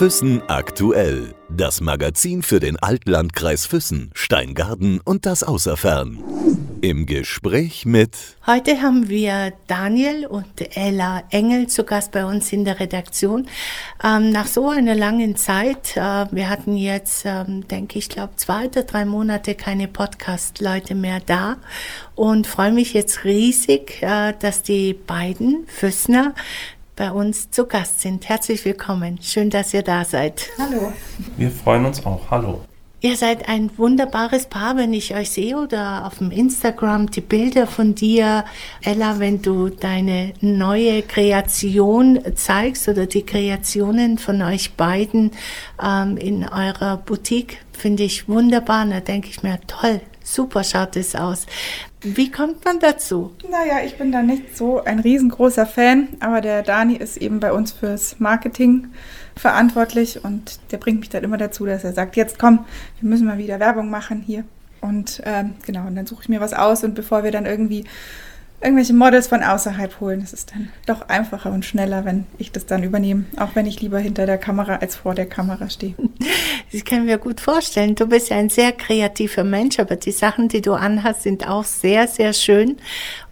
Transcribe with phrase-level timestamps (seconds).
[0.00, 1.36] Füssen aktuell.
[1.48, 6.18] Das Magazin für den Altlandkreis Füssen, Steingarten und das Außerfern.
[6.80, 8.16] Im Gespräch mit.
[8.44, 10.46] Heute haben wir Daniel und
[10.76, 13.46] Ella Engel zu Gast bei uns in der Redaktion.
[14.02, 18.66] Ähm, nach so einer langen Zeit, äh, wir hatten jetzt, ähm, denke ich, glaube zwei
[18.66, 21.58] oder drei Monate keine Podcast-Leute mehr da
[22.16, 26.34] und freue mich jetzt riesig, äh, dass die beiden Füssner
[27.00, 28.28] bei uns zu Gast sind.
[28.28, 29.18] Herzlich willkommen.
[29.22, 30.50] Schön, dass ihr da seid.
[30.58, 30.92] Hallo.
[31.38, 32.30] Wir freuen uns auch.
[32.30, 32.60] Hallo.
[33.00, 37.66] Ihr seid ein wunderbares Paar, wenn ich euch sehe oder auf dem Instagram die Bilder
[37.66, 38.44] von dir,
[38.82, 45.30] Ella, wenn du deine neue Kreation zeigst oder die Kreationen von euch beiden
[45.82, 48.84] ähm, in eurer Boutique, finde ich wunderbar.
[48.84, 51.46] Da denke ich mir, toll, super schaut es aus.
[52.02, 53.32] Wie kommt man dazu?
[53.50, 57.52] Naja, ich bin da nicht so ein riesengroßer Fan, aber der Dani ist eben bei
[57.52, 58.88] uns fürs Marketing
[59.36, 62.64] verantwortlich und der bringt mich dann immer dazu, dass er sagt, jetzt komm,
[63.00, 64.44] wir müssen mal wieder Werbung machen hier.
[64.80, 67.84] Und ähm, genau, und dann suche ich mir was aus und bevor wir dann irgendwie
[68.60, 70.20] irgendwelche Models von außerhalb holen.
[70.22, 73.80] Es ist dann doch einfacher und schneller, wenn ich das dann übernehme, auch wenn ich
[73.80, 75.94] lieber hinter der Kamera als vor der Kamera stehe.
[76.72, 77.96] Das können wir gut vorstellen.
[77.96, 81.64] Du bist ja ein sehr kreativer Mensch, aber die Sachen, die du anhast, sind auch
[81.64, 82.76] sehr, sehr schön.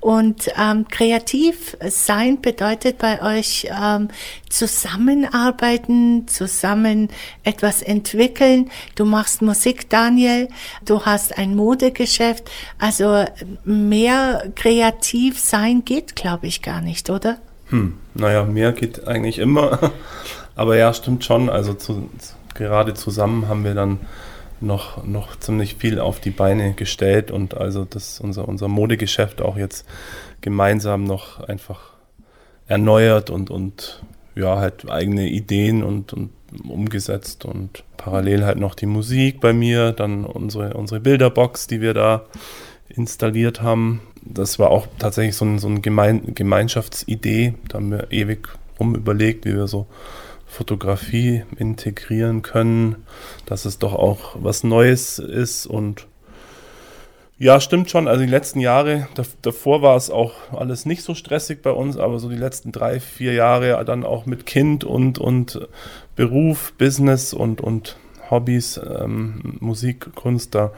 [0.00, 4.08] Und ähm, kreativ sein bedeutet bei euch ähm,
[4.48, 7.08] zusammenarbeiten, zusammen
[7.42, 8.70] etwas entwickeln.
[8.94, 10.48] Du machst Musik, Daniel.
[10.84, 12.48] Du hast ein Modegeschäft.
[12.78, 13.24] Also
[13.64, 17.38] mehr kreativ sein geht, glaube ich, gar nicht, oder?
[17.70, 19.92] Hm, naja, mehr geht eigentlich immer.
[20.54, 21.50] Aber ja, stimmt schon.
[21.50, 22.08] Also zu,
[22.54, 23.98] gerade zusammen haben wir dann
[24.60, 29.56] noch, noch ziemlich viel auf die Beine gestellt und also das unser, unser Modegeschäft auch
[29.56, 29.86] jetzt
[30.40, 31.92] gemeinsam noch einfach
[32.66, 34.02] erneuert und, und
[34.34, 36.30] ja, halt eigene Ideen und, und
[36.66, 41.94] umgesetzt und parallel halt noch die Musik bei mir, dann unsere, unsere Bilderbox, die wir
[41.94, 42.24] da
[42.88, 44.00] installiert haben.
[44.22, 47.54] Das war auch tatsächlich so, ein, so eine Gemein Gemeinschaftsidee.
[47.68, 48.48] Da haben wir ewig
[48.78, 49.86] rum überlegt, wie wir so
[50.48, 53.04] Fotografie integrieren können,
[53.46, 56.06] dass es doch auch was Neues ist und
[57.40, 58.08] ja, stimmt schon.
[58.08, 59.06] Also die letzten Jahre,
[59.42, 62.98] davor war es auch alles nicht so stressig bei uns, aber so die letzten drei,
[62.98, 65.68] vier Jahre dann auch mit Kind und, und
[66.16, 67.96] Beruf, Business und, und
[68.28, 70.72] Hobbys, ähm, Musik, Kunst, da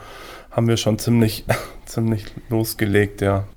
[0.51, 1.45] haben wir schon ziemlich,
[1.85, 3.47] ziemlich losgelegt, ja.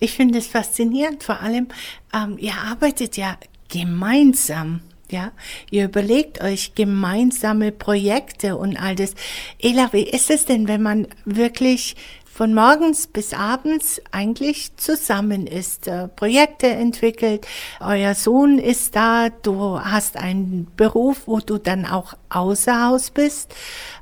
[0.00, 1.68] Ich finde es faszinierend, vor allem,
[2.12, 3.36] ähm, ihr arbeitet ja
[3.68, 4.80] gemeinsam.
[5.10, 5.32] Ja,
[5.70, 9.14] ihr überlegt euch gemeinsame Projekte und all das.
[9.58, 11.96] Ela, wie ist es denn, wenn man wirklich
[12.38, 17.44] von morgens bis abends eigentlich zusammen ist, äh, Projekte entwickelt,
[17.80, 23.56] euer Sohn ist da, du hast einen Beruf, wo du dann auch außer Haus bist.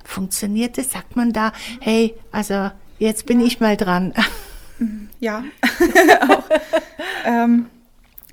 [0.05, 0.91] Funktioniert es?
[0.91, 4.13] Sagt man da, hey, also jetzt bin ich mal dran.
[5.19, 5.43] Ja,
[6.29, 6.45] auch.
[7.25, 7.71] Ähm,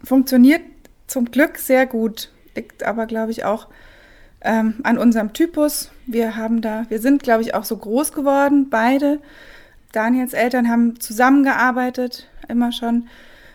[0.04, 0.64] funktioniert
[1.08, 3.68] zum Glück sehr gut liegt aber, glaube ich, auch
[4.42, 5.92] ähm, an unserem Typus.
[6.06, 9.20] Wir haben da, wir sind, glaube ich, auch so groß geworden, beide.
[9.92, 13.08] Daniels Eltern haben zusammengearbeitet, immer schon,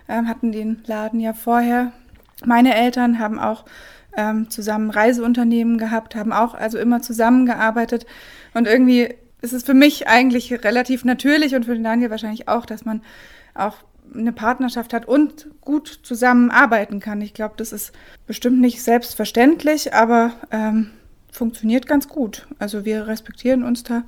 [0.08, 1.92] ähm, hatten den Laden ja vorher.
[2.44, 3.64] Meine Eltern haben auch
[4.16, 8.06] ähm, zusammen Reiseunternehmen gehabt, haben auch also immer zusammengearbeitet.
[8.54, 12.84] Und irgendwie ist es für mich eigentlich relativ natürlich und für Daniel wahrscheinlich auch, dass
[12.84, 13.02] man
[13.54, 13.76] auch
[14.14, 17.20] eine Partnerschaft hat und gut zusammenarbeiten kann.
[17.20, 17.92] Ich glaube, das ist
[18.26, 20.90] bestimmt nicht selbstverständlich, aber ähm,
[21.30, 22.46] funktioniert ganz gut.
[22.58, 24.02] Also wir respektieren uns da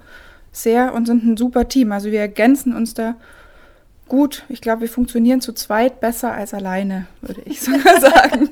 [0.53, 1.93] sehr und sind ein super Team.
[1.93, 3.17] Also wir ergänzen uns da
[4.09, 4.45] gut.
[4.49, 8.49] Ich glaube, wir funktionieren zu zweit besser als alleine, würde ich sogar sagen.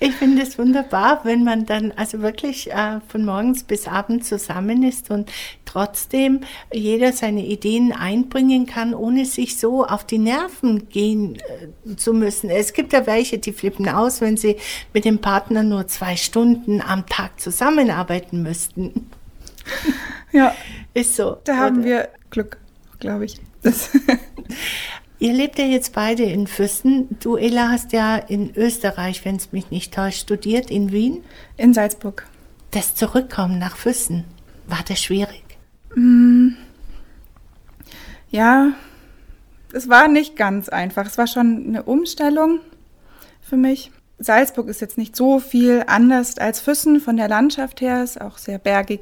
[0.00, 4.82] Ich finde es wunderbar, wenn man dann also wirklich äh, von morgens bis abends zusammen
[4.82, 5.30] ist und
[5.64, 6.40] trotzdem
[6.72, 12.50] jeder seine Ideen einbringen kann, ohne sich so auf die Nerven gehen äh, zu müssen.
[12.50, 14.56] Es gibt ja welche, die flippen aus, wenn sie
[14.92, 19.10] mit dem Partner nur zwei Stunden am Tag zusammenarbeiten müssten.
[20.32, 20.54] Ja,
[20.94, 21.38] ist so.
[21.44, 21.84] Da haben oder?
[21.84, 22.58] wir Glück,
[23.00, 23.40] glaube ich.
[25.22, 27.16] Ihr lebt ja jetzt beide in Füssen.
[27.20, 31.22] Du, Ella, hast ja in Österreich, wenn es mich nicht täuscht, studiert, in Wien?
[31.56, 32.26] In Salzburg.
[32.72, 34.24] Das Zurückkommen nach Füssen,
[34.66, 35.44] war das schwierig?
[35.94, 36.56] Mm,
[38.32, 38.72] ja,
[39.72, 41.06] es war nicht ganz einfach.
[41.06, 42.58] Es war schon eine Umstellung
[43.42, 43.92] für mich.
[44.18, 48.38] Salzburg ist jetzt nicht so viel anders als Füssen von der Landschaft her, ist auch
[48.38, 49.00] sehr bergig,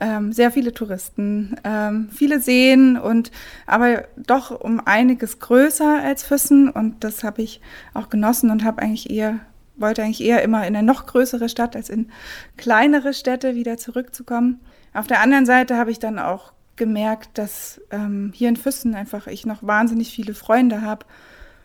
[0.00, 3.30] ähm, sehr viele Touristen, ähm, viele Seen und
[3.66, 7.60] aber doch um einiges größer als Füssen und das habe ich
[7.92, 9.40] auch genossen und habe eigentlich eher
[9.76, 12.10] wollte eigentlich eher immer in eine noch größere Stadt als in
[12.56, 14.60] kleinere Städte wieder zurückzukommen.
[14.92, 19.26] Auf der anderen Seite habe ich dann auch gemerkt, dass ähm, hier in Füssen einfach
[19.26, 21.06] ich noch wahnsinnig viele Freunde habe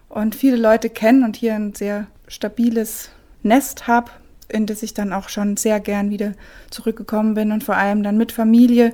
[0.08, 3.10] und viele Leute kennen und hier ein sehr stabiles
[3.44, 4.12] Nest habe,
[4.48, 6.34] in das ich dann auch schon sehr gern wieder
[6.70, 8.94] zurückgekommen bin und vor allem dann mit Familie,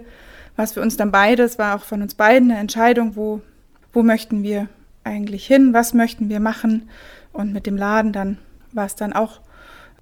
[0.55, 3.41] was für uns dann beides war auch von uns beiden eine Entscheidung, wo,
[3.93, 4.67] wo möchten wir
[5.03, 6.89] eigentlich hin, was möchten wir machen?
[7.31, 8.37] Und mit dem Laden dann
[8.71, 9.41] war es dann auch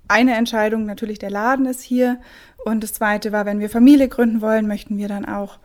[0.07, 2.19] eine Entscheidung, natürlich der Laden ist hier.
[2.63, 5.57] Und das zweite war, wenn wir Familie gründen wollen, möchten wir dann auch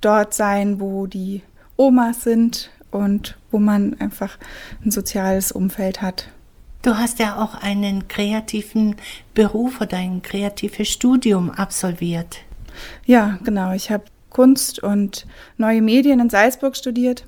[0.00, 1.42] dort sein, wo die
[1.76, 4.38] Omas sind und wo man einfach
[4.84, 6.28] ein soziales Umfeld hat.
[6.88, 8.96] Du hast ja auch einen kreativen
[9.34, 12.38] Beruf oder ein kreatives Studium absolviert.
[13.04, 13.74] Ja, genau.
[13.74, 15.26] Ich habe Kunst und
[15.58, 17.26] neue Medien in Salzburg studiert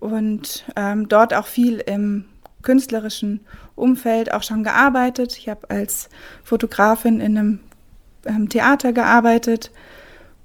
[0.00, 2.24] und ähm, dort auch viel im
[2.62, 3.40] künstlerischen
[3.74, 5.36] Umfeld auch schon gearbeitet.
[5.36, 6.08] Ich habe als
[6.42, 7.60] Fotografin in einem
[8.24, 9.72] ähm, Theater gearbeitet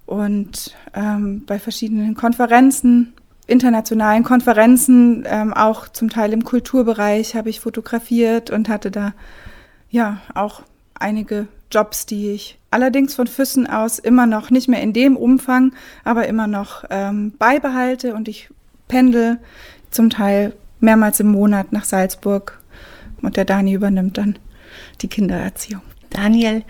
[0.06, 3.14] und ähm, bei verschiedenen Konferenzen,
[3.48, 9.14] internationalen Konferenzen, ähm, auch zum Teil im Kulturbereich habe ich fotografiert und hatte da
[9.90, 10.62] ja auch
[11.00, 15.74] einige Jobs, die ich allerdings von Füssen aus immer noch nicht mehr in dem Umfang,
[16.04, 18.50] aber immer noch ähm, beibehalte und ich
[18.88, 19.40] pendel
[19.92, 22.60] zum Teil mehrmals im Monat nach Salzburg
[23.22, 24.38] und der Dani übernimmt dann
[25.02, 25.82] die Kindererziehung.
[26.10, 26.64] Daniel,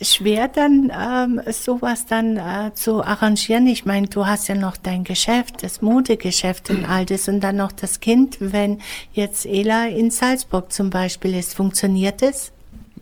[0.00, 3.66] schwer dann ähm, sowas dann äh, zu arrangieren.
[3.66, 7.56] Ich meine, du hast ja noch dein Geschäft, das Modegeschäft und all das und dann
[7.56, 8.36] noch das Kind.
[8.40, 8.80] Wenn
[9.12, 12.52] jetzt Ela in Salzburg zum Beispiel ist, funktioniert es?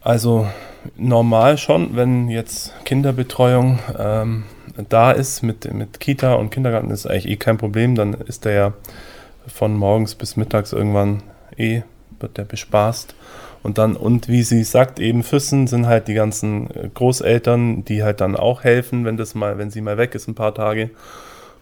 [0.01, 0.47] Also
[0.97, 4.45] normal schon, wenn jetzt Kinderbetreuung ähm,
[4.89, 8.53] da ist mit, mit Kita und Kindergarten ist eigentlich eh kein Problem, dann ist der
[8.53, 8.73] ja
[9.47, 11.23] von morgens bis mittags irgendwann
[11.57, 11.83] eh,
[12.21, 13.15] wird der bespaßt.
[13.63, 18.03] Und dann, und wie sie sagt, eben Füssen sind halt die ganzen äh, Großeltern, die
[18.03, 20.91] halt dann auch helfen, wenn das mal, wenn sie mal weg ist, ein paar Tage.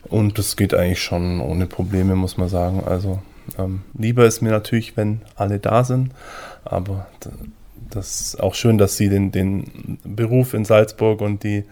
[0.05, 2.85] Und das geht eigentlich schon ohne Probleme, muss man sagen.
[2.85, 3.21] Also
[3.59, 6.13] ähm, lieber ist mir natürlich, wenn alle da sind,
[6.65, 7.07] aber
[7.91, 11.65] das ist auch schön, dass sie den, den Beruf in Salzburg und die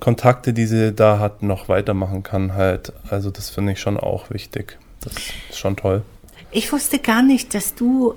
[0.00, 2.92] Kontakte, die sie da hat, noch weitermachen kann halt.
[3.08, 4.78] Also das finde ich schon auch wichtig.
[5.00, 6.02] Das ist schon toll.
[6.50, 8.14] Ich wusste gar nicht, dass du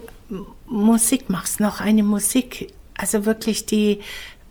[0.68, 4.00] Musik machst, noch eine Musik, also wirklich die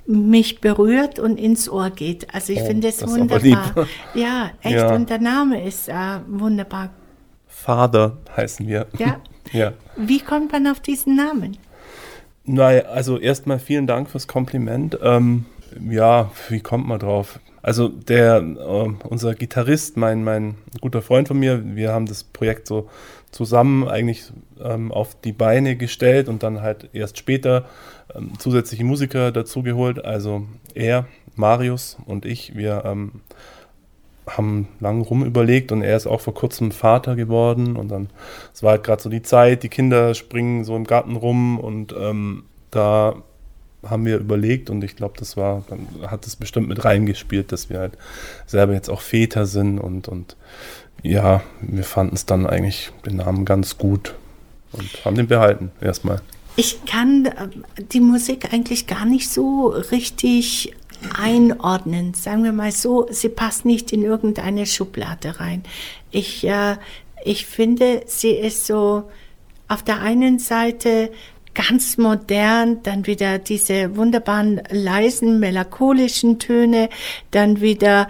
[0.07, 2.35] mich berührt und ins Ohr geht.
[2.35, 3.87] Also ich oh, finde es wunderbar.
[4.15, 4.77] Ja, echt.
[4.77, 4.95] Ja.
[4.95, 5.93] Und der Name ist äh,
[6.27, 6.91] wunderbar.
[7.47, 8.87] Vater heißen wir.
[8.97, 9.21] Ja.
[9.53, 9.73] ja.
[9.97, 11.59] Wie kommt man auf diesen Namen?
[12.45, 14.99] Naja, also erstmal vielen Dank fürs Kompliment.
[15.03, 15.45] Ähm,
[15.79, 17.39] ja, wie kommt man drauf?
[17.61, 22.67] Also der, äh, unser Gitarrist, mein, mein guter Freund von mir, wir haben das Projekt
[22.67, 22.89] so
[23.31, 27.67] zusammen eigentlich ähm, auf die Beine gestellt und dann halt erst später
[28.15, 30.05] ähm, zusätzliche Musiker dazugeholt.
[30.05, 33.21] Also er, Marius und ich, wir ähm,
[34.27, 38.11] haben lang rum überlegt und er ist auch vor kurzem Vater geworden und dann,
[38.53, 41.95] es war halt gerade so die Zeit, die Kinder springen so im Garten rum und
[41.99, 43.17] ähm, da
[43.87, 47.71] haben wir überlegt und ich glaube, das war, dann hat es bestimmt mit reingespielt, dass
[47.71, 47.97] wir halt
[48.47, 50.37] selber jetzt auch Väter sind und, und
[51.03, 54.15] ja, wir fanden es dann eigentlich den Namen ganz gut
[54.73, 56.21] und haben den behalten erstmal.
[56.57, 57.49] Ich kann äh,
[57.93, 60.75] die Musik eigentlich gar nicht so richtig
[61.17, 62.15] einordnen.
[62.15, 65.63] Sagen wir mal so, sie passt nicht in irgendeine Schublade rein.
[66.11, 66.77] Ich, äh,
[67.25, 69.09] ich finde, sie ist so
[69.69, 71.13] auf der einen Seite
[71.55, 76.89] ganz modern, dann wieder diese wunderbaren leisen, melancholischen Töne,
[77.31, 78.09] dann wieder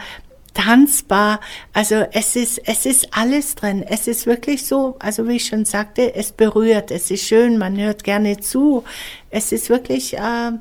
[0.59, 1.41] tanzbar.
[1.73, 3.85] Also es ist, es ist alles drin.
[3.87, 7.79] Es ist wirklich so, also wie ich schon sagte, es berührt, es ist schön, man
[7.79, 8.85] hört gerne zu.
[9.31, 10.53] Es ist wirklich, äh,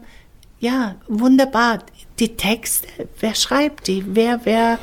[0.60, 1.80] ja, wunderbar.
[2.20, 2.88] Die Texte,
[3.20, 4.04] wer schreibt die?
[4.08, 4.80] Wer, wer?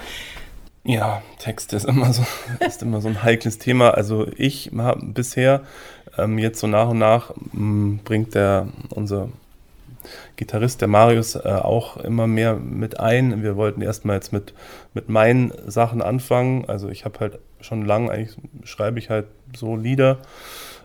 [0.83, 2.25] Ja, Text ist immer so,
[2.61, 3.90] ist immer so ein heikles Thema.
[3.90, 5.62] Also ich habe bisher
[6.18, 9.28] ähm, jetzt so nach und nach mh, bringt der unser
[10.37, 13.42] Gitarrist, der Marius, äh, auch immer mehr mit ein.
[13.42, 14.54] Wir wollten erstmal jetzt mit,
[14.92, 16.64] mit meinen Sachen anfangen.
[16.66, 20.18] Also ich habe halt schon lange, eigentlich schreibe ich halt so Lieder,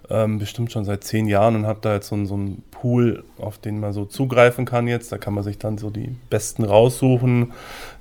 [0.10, 3.58] ähm, bestimmt schon seit zehn Jahren und habe da jetzt so, so einen Pool, auf
[3.58, 5.12] den man so zugreifen kann jetzt.
[5.12, 7.54] Da kann man sich dann so die besten raussuchen,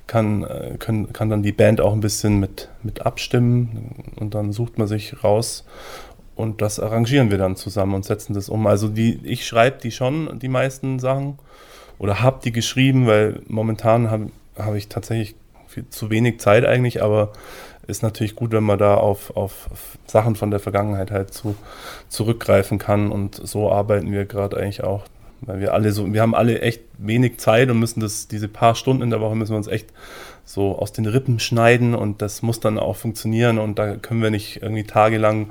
[0.07, 4.53] kann, äh, können, kann dann die Band auch ein bisschen mit, mit abstimmen und dann
[4.53, 5.65] sucht man sich raus
[6.39, 8.67] und das arrangieren wir dann zusammen und setzen das um.
[8.67, 11.39] Also die, ich schreibe die schon, die meisten Sachen,
[11.99, 15.35] oder habe die geschrieben, weil momentan habe hab ich tatsächlich
[15.67, 17.33] viel, zu wenig Zeit eigentlich, aber
[17.89, 19.69] ist natürlich gut, wenn man da auf, auf
[20.07, 21.57] Sachen von der Vergangenheit halt zu,
[22.09, 23.11] zurückgreifen kann.
[23.11, 25.05] Und so arbeiten wir gerade eigentlich auch
[25.41, 28.75] weil wir alle so, wir haben alle echt wenig Zeit und müssen das, diese paar
[28.75, 29.93] Stunden in der Woche müssen wir uns echt
[30.45, 31.95] so aus den Rippen schneiden.
[31.95, 33.59] Und das muss dann auch funktionieren.
[33.59, 35.51] Und da können wir nicht irgendwie tagelang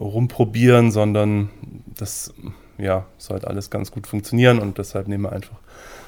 [0.00, 1.50] rumprobieren, sondern
[1.86, 2.32] das
[2.78, 5.58] ja, sollte alles ganz gut funktionieren und deshalb nehmen wir einfach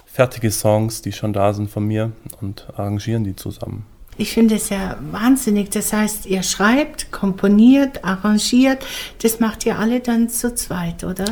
[0.07, 3.87] fertige Songs, die schon da sind von mir und arrangieren die zusammen.
[4.19, 5.71] Ich finde es ja wahnsinnig.
[5.71, 8.85] Das heißt, ihr schreibt, komponiert, arrangiert.
[9.23, 11.25] Das macht ihr alle dann zu zweit, oder?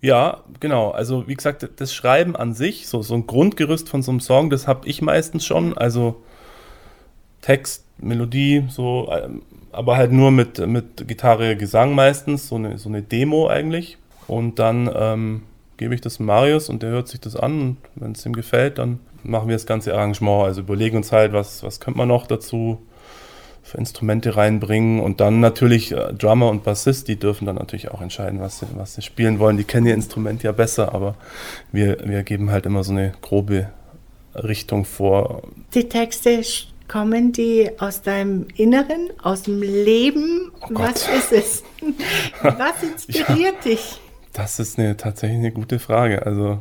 [0.00, 0.90] Ja, genau.
[0.90, 4.50] Also wie gesagt, das Schreiben an sich, so, so ein Grundgerüst von so einem Song,
[4.50, 5.78] das habe ich meistens schon.
[5.78, 6.22] Also
[7.42, 12.88] Text, Melodie, so, ähm, aber halt nur mit, mit Gitarre, Gesang meistens, so eine, so
[12.88, 13.98] eine Demo eigentlich.
[14.26, 15.42] Und dann ähm,
[15.76, 18.78] gebe ich das Marius und der hört sich das an und wenn es ihm gefällt,
[18.78, 20.44] dann machen wir das ganze Arrangement.
[20.44, 22.80] Also überlegen uns halt, was, was könnte man noch dazu
[23.62, 28.00] für Instrumente reinbringen und dann natürlich äh, Drummer und Bassist, die dürfen dann natürlich auch
[28.00, 29.56] entscheiden, was sie, was sie spielen wollen.
[29.56, 31.16] Die kennen ihr Instrument ja besser, aber
[31.72, 33.68] wir, wir geben halt immer so eine grobe
[34.36, 35.42] Richtung vor.
[35.74, 36.30] Die Texte
[36.88, 40.52] kommen die aus deinem Inneren, aus dem Leben?
[40.62, 41.64] Oh was ist es?
[42.42, 43.70] Was inspiriert ja.
[43.70, 44.00] dich?
[44.32, 46.26] Das ist eine, tatsächlich eine gute Frage.
[46.26, 46.60] Also,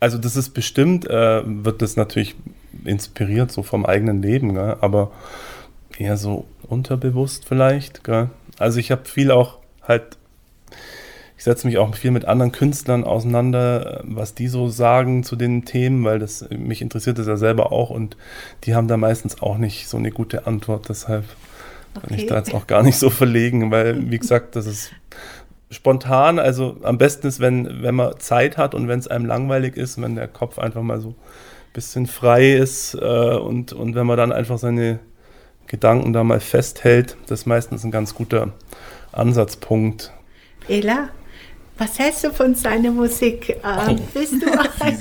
[0.00, 2.36] also das ist bestimmt, äh, wird das natürlich
[2.84, 4.76] inspiriert so vom eigenen Leben, gell?
[4.80, 5.12] aber
[5.98, 8.04] eher so unterbewusst vielleicht.
[8.04, 8.30] Gell?
[8.58, 10.18] Also ich habe viel auch halt,
[11.42, 15.64] ich setze mich auch viel mit anderen Künstlern auseinander, was die so sagen zu den
[15.64, 18.16] Themen, weil das mich interessiert das ja selber auch und
[18.62, 20.88] die haben da meistens auch nicht so eine gute Antwort.
[20.88, 21.24] Deshalb
[21.96, 22.06] okay.
[22.06, 24.92] bin ich da jetzt auch gar nicht so verlegen, weil wie gesagt, das ist
[25.68, 29.76] spontan, also am besten ist, wenn, wenn man Zeit hat und wenn es einem langweilig
[29.76, 31.16] ist, wenn der Kopf einfach mal so ein
[31.72, 35.00] bisschen frei ist äh, und, und wenn man dann einfach seine
[35.66, 38.52] Gedanken da mal festhält, das ist meistens ein ganz guter
[39.10, 40.12] Ansatzpunkt.
[40.68, 41.08] Ela,
[41.82, 43.56] was hältst du von seiner Musik?
[43.64, 44.98] Ähm, oh, bist du ein,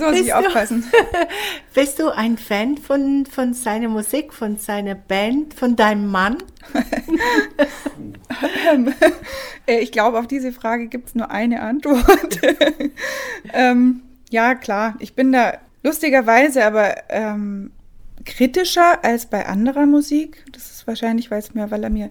[0.00, 0.10] oh,
[1.74, 6.38] bist du ein Fan von, von seiner Musik, von seiner Band, von deinem Mann?
[8.70, 8.92] Ähm,
[9.66, 12.38] äh, ich glaube, auf diese Frage gibt es nur eine Antwort.
[13.54, 17.70] ähm, ja, klar, ich bin da lustigerweise aber ähm,
[18.26, 20.44] kritischer als bei anderer Musik.
[20.52, 22.10] Das ist wahrscheinlich, weil es mir, weil er mir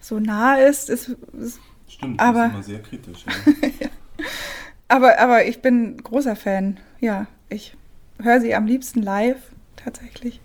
[0.00, 0.90] so nah ist.
[0.90, 1.58] ist, ist
[1.88, 3.24] Stimmt, aber, ist immer sehr kritisch.
[3.26, 3.52] Ja.
[3.80, 3.88] ja.
[4.88, 6.78] Aber, aber ich bin großer Fan.
[7.00, 7.76] Ja, ich
[8.20, 9.40] höre sie am liebsten live,
[9.76, 10.40] tatsächlich.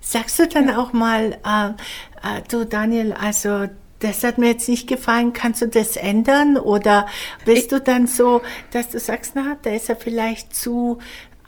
[0.00, 0.78] Sagst du dann ja.
[0.78, 3.66] auch mal, äh, äh, du Daniel, also
[4.00, 6.56] das hat mir jetzt nicht gefallen, kannst du das ändern?
[6.56, 7.06] Oder
[7.44, 10.98] bist ich, du dann so, dass du sagst, na, da ist er vielleicht zu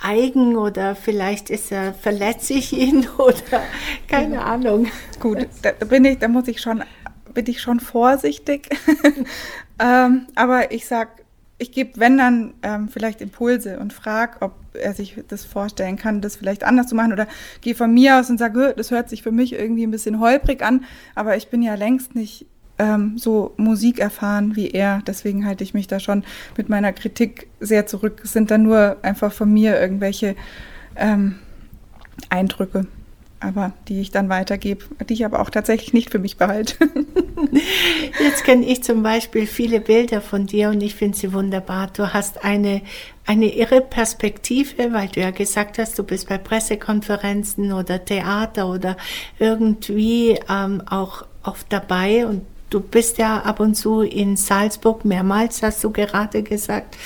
[0.02, 3.62] eigen oder vielleicht ist er, verletze ich ihn oder
[4.08, 4.44] keine ja.
[4.44, 4.88] Ahnung.
[5.20, 6.82] Gut, da bin ich, da muss ich schon,
[7.34, 8.68] bin ich schon vorsichtig.
[9.78, 11.22] ähm, aber ich sag,
[11.58, 16.22] ich gebe, wenn dann, ähm, vielleicht Impulse und frage, ob er sich das vorstellen kann,
[16.22, 17.26] das vielleicht anders zu machen oder
[17.60, 20.62] gehe von mir aus und sage, das hört sich für mich irgendwie ein bisschen holprig
[20.62, 20.84] an,
[21.14, 22.46] aber ich bin ja längst nicht
[22.78, 25.02] ähm, so Musik erfahren wie er.
[25.06, 26.24] Deswegen halte ich mich da schon
[26.56, 28.22] mit meiner Kritik sehr zurück.
[28.24, 30.34] Es sind dann nur einfach von mir irgendwelche
[30.96, 31.36] ähm,
[32.30, 32.86] Eindrücke,
[33.40, 36.76] aber die ich dann weitergebe, die ich aber auch tatsächlich nicht für mich behalte.
[38.20, 41.88] Jetzt kenne ich zum Beispiel viele Bilder von dir und ich finde sie wunderbar.
[41.94, 42.82] Du hast eine,
[43.26, 48.96] eine irre Perspektive, weil du ja gesagt hast, du bist bei Pressekonferenzen oder Theater oder
[49.38, 55.62] irgendwie ähm, auch oft dabei und du bist ja ab und zu in Salzburg, mehrmals
[55.62, 56.96] hast du gerade gesagt.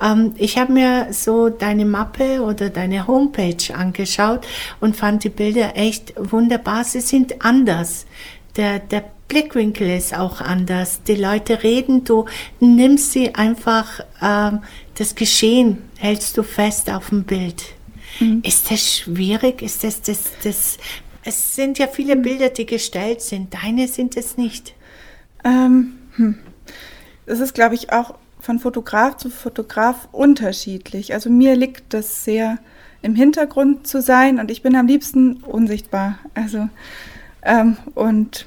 [0.00, 4.46] Ähm, ich habe mir so deine Mappe oder deine Homepage angeschaut
[4.80, 6.84] und fand die Bilder echt wunderbar.
[6.84, 8.06] Sie sind anders.
[8.56, 11.02] Der, der Blickwinkel ist auch anders.
[11.02, 12.26] Die Leute reden, du
[12.60, 14.60] nimmst sie einfach, ähm,
[14.94, 17.64] das Geschehen hältst du fest auf dem Bild.
[18.20, 18.42] Mhm.
[18.44, 19.62] Ist das schwierig?
[19.62, 20.78] Ist das, das, das,
[21.24, 23.52] es sind ja viele Bilder, die gestellt sind.
[23.52, 24.75] Deine sind es nicht.
[25.46, 26.38] Ähm, hm.
[27.26, 31.14] Ist, glaube ich, auch von Fotograf zu Fotograf unterschiedlich.
[31.14, 32.58] Also mir liegt das sehr
[33.02, 36.18] im Hintergrund zu sein und ich bin am liebsten unsichtbar.
[36.34, 36.68] Also
[37.42, 38.46] ähm, und,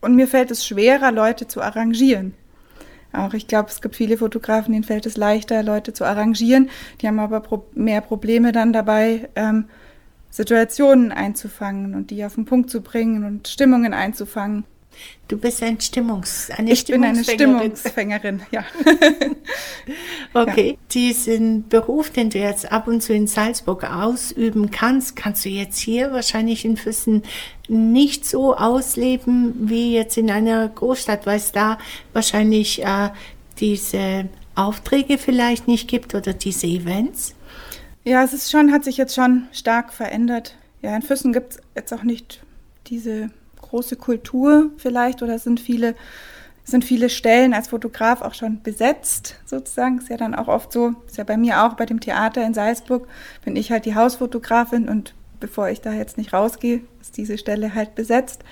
[0.00, 2.34] und mir fällt es schwerer, Leute zu arrangieren.
[3.12, 6.70] Auch ich glaube, es gibt viele Fotografen, denen fällt es leichter, Leute zu arrangieren.
[7.00, 9.66] Die haben aber pro mehr Probleme dann dabei, ähm,
[10.30, 14.64] Situationen einzufangen und die auf den Punkt zu bringen und Stimmungen einzufangen.
[15.28, 18.64] Du bist ein Stimmungs, eine ich bin eine Stimmungsfängerin, ja.
[20.34, 20.76] okay, ja.
[20.90, 25.78] diesen Beruf, den du jetzt ab und zu in Salzburg ausüben kannst, kannst du jetzt
[25.78, 27.22] hier wahrscheinlich in Füssen
[27.68, 31.78] nicht so ausleben wie jetzt in einer Großstadt, weil es da
[32.12, 33.10] wahrscheinlich äh,
[33.60, 37.36] diese Aufträge vielleicht nicht gibt oder diese Events?
[38.02, 40.56] Ja, es ist schon, hat sich jetzt schon stark verändert.
[40.82, 42.40] Ja, in Füssen gibt es jetzt auch nicht
[42.86, 43.30] diese
[43.70, 45.94] große Kultur vielleicht oder sind viele,
[46.64, 49.98] sind viele Stellen als Fotograf auch schon besetzt, sozusagen.
[49.98, 52.54] Ist ja dann auch oft so, ist ja bei mir auch bei dem Theater in
[52.54, 53.08] Salzburg,
[53.44, 57.74] bin ich halt die Hausfotografin und bevor ich da jetzt nicht rausgehe, ist diese Stelle
[57.74, 58.42] halt besetzt.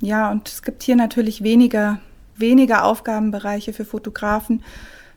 [0.00, 2.00] Ja, und es gibt hier natürlich weniger,
[2.36, 4.62] weniger Aufgabenbereiche für Fotografen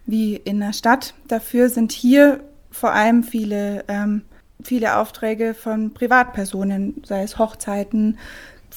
[0.06, 1.13] wie in der Stadt.
[1.27, 2.41] Dafür sind hier
[2.72, 4.22] vor allem viele, ähm,
[4.63, 8.17] viele Aufträge von Privatpersonen, sei es Hochzeiten,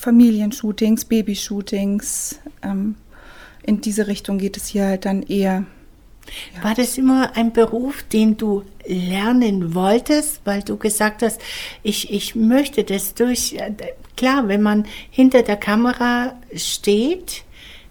[0.00, 2.40] Familienshootings, Babyshootings.
[2.62, 2.94] Ähm,
[3.62, 5.66] in diese Richtung geht es hier halt dann eher.
[6.54, 6.64] Ja.
[6.64, 11.42] War das immer ein Beruf, den du lernen wolltest, weil du gesagt hast,
[11.82, 13.54] ich, ich möchte das durch.
[13.54, 13.74] Äh,
[14.16, 17.44] klar, wenn man hinter der Kamera steht,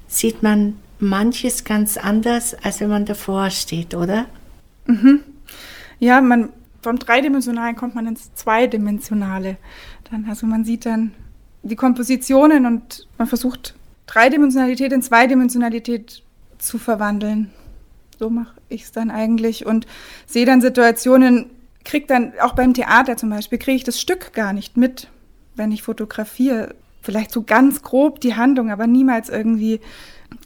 [0.08, 4.26] sieht man manches ganz anders, als wenn man davor steht, oder?
[4.88, 5.20] Mhm.
[6.00, 6.50] Ja, man,
[6.82, 9.58] vom Dreidimensionalen kommt man ins Zweidimensionale.
[10.10, 11.12] Dann, also man sieht dann
[11.70, 13.76] die Kompositionen und man versucht
[14.08, 16.24] Dreidimensionalität in Zweidimensionalität
[16.58, 17.52] zu verwandeln.
[18.18, 19.88] So mache ich es dann eigentlich und
[20.26, 21.50] sehe dann Situationen,
[21.86, 25.08] kriege dann auch beim Theater zum Beispiel, kriege ich das Stück gar nicht mit,
[25.56, 26.76] wenn ich fotografiere.
[27.02, 29.80] Vielleicht so ganz grob die Handlung, aber niemals irgendwie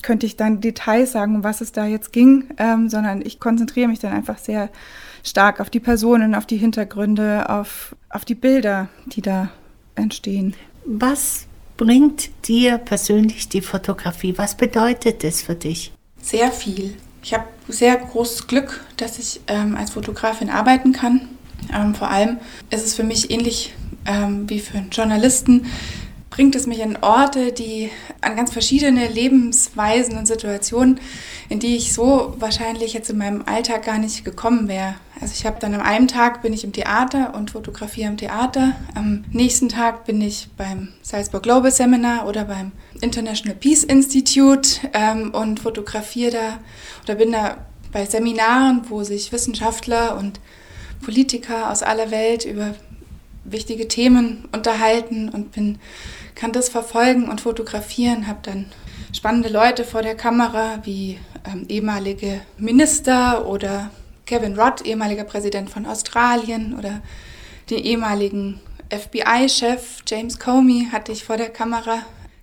[0.01, 3.88] könnte ich dann Details sagen, um was es da jetzt ging, ähm, sondern ich konzentriere
[3.88, 4.70] mich dann einfach sehr
[5.24, 9.50] stark auf die Personen, auf die Hintergründe, auf, auf die Bilder, die da
[9.96, 10.56] entstehen.
[10.86, 11.46] Was
[11.78, 14.38] bringt dir persönlich die Fotografie?
[14.38, 15.92] Was bedeutet es für dich?
[16.22, 16.96] Sehr viel.
[17.24, 21.30] Ich habe sehr großes Glück, dass ich ähm, als Fotografin arbeiten kann.
[21.74, 22.38] Ähm, vor allem
[22.70, 23.74] ist es für mich ähnlich
[24.06, 25.66] ähm, wie für einen Journalisten,
[26.34, 31.00] bringt es mich an Orte, die an ganz verschiedene Lebensweisen und Situationen,
[31.48, 34.96] in die ich so wahrscheinlich jetzt in meinem Alltag gar nicht gekommen wäre.
[35.22, 38.75] Also ich habe dann am einen Tag bin ich im Theater und fotografiere im Theater.
[38.96, 45.36] Am nächsten Tag bin ich beim Salzburg Global Seminar oder beim International Peace Institute ähm,
[45.36, 46.60] und fotografiere da
[47.03, 47.57] oder bin da
[47.92, 50.40] bei Seminaren, wo sich Wissenschaftler und
[51.05, 52.74] Politiker aus aller Welt über
[53.44, 55.79] wichtige Themen unterhalten und bin
[56.36, 58.66] kann das verfolgen und fotografieren, habe dann
[59.14, 63.92] spannende Leute vor der Kamera wie ähm, ehemalige Minister oder
[64.25, 67.01] Kevin Rudd, ehemaliger Präsident von Australien oder
[67.70, 72.00] den ehemaligen FBI-Chef James Comey hatte ich vor der Kamera,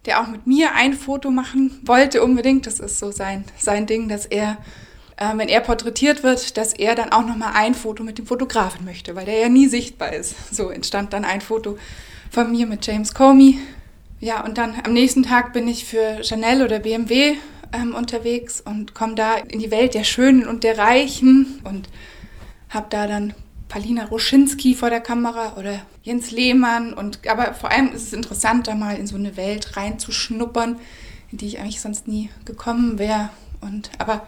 [0.06, 2.66] der auch mit mir ein Foto machen wollte unbedingt.
[2.66, 4.58] Das ist so sein, sein Ding, dass er,
[5.20, 8.84] äh, wenn er porträtiert wird, dass er dann auch nochmal ein Foto mit dem Fotografen
[8.84, 10.52] möchte, weil der ja nie sichtbar ist.
[10.52, 11.78] So entstand dann ein Foto
[12.30, 13.58] von mir mit James Comey
[14.20, 17.36] ja, und dann am nächsten Tag bin ich für Chanel oder BMW
[17.72, 21.88] ähm, unterwegs und komme da in die Welt der Schönen und der Reichen und
[22.68, 23.32] habe da dann
[23.68, 26.92] Palina Roschinski vor der Kamera oder Jens Lehmann.
[26.92, 30.78] Und, aber vor allem ist es interessant, da mal in so eine Welt reinzuschnuppern,
[31.32, 33.30] in die ich eigentlich sonst nie gekommen wäre.
[33.96, 34.26] Aber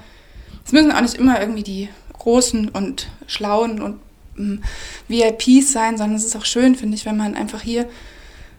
[0.64, 4.00] es müssen auch nicht immer irgendwie die großen und schlauen und
[4.38, 4.62] ähm,
[5.08, 7.88] VIPs sein, sondern es ist auch schön, finde ich, wenn man einfach hier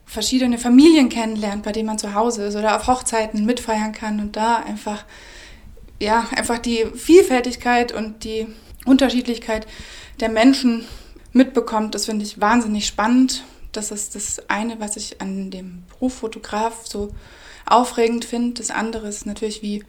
[0.05, 4.35] verschiedene Familien kennenlernt, bei denen man zu Hause ist oder auf Hochzeiten mitfeiern kann und
[4.35, 5.05] da einfach,
[5.99, 8.47] ja, einfach die Vielfältigkeit und die
[8.85, 9.65] Unterschiedlichkeit
[10.19, 10.85] der Menschen
[11.31, 11.95] mitbekommt.
[11.95, 13.43] Das finde ich wahnsinnig spannend.
[13.71, 17.09] Das ist das eine, was ich an dem Beruf Fotograf so
[17.65, 18.59] aufregend finde.
[18.61, 19.83] Das andere ist natürlich wie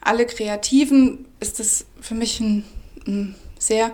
[0.00, 2.64] alle Kreativen, ist es für mich ein,
[3.06, 3.92] ein sehr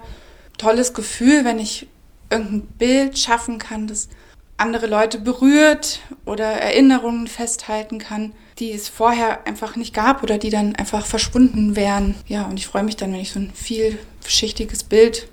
[0.58, 1.86] tolles Gefühl, wenn ich
[2.30, 4.08] irgendein Bild schaffen kann, das
[4.56, 10.50] andere Leute berührt oder Erinnerungen festhalten kann, die es vorher einfach nicht gab oder die
[10.50, 12.14] dann einfach verschwunden wären.
[12.26, 15.28] Ja, und ich freue mich dann, wenn ich so ein vielschichtiges Bild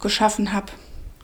[0.00, 0.72] geschaffen habe,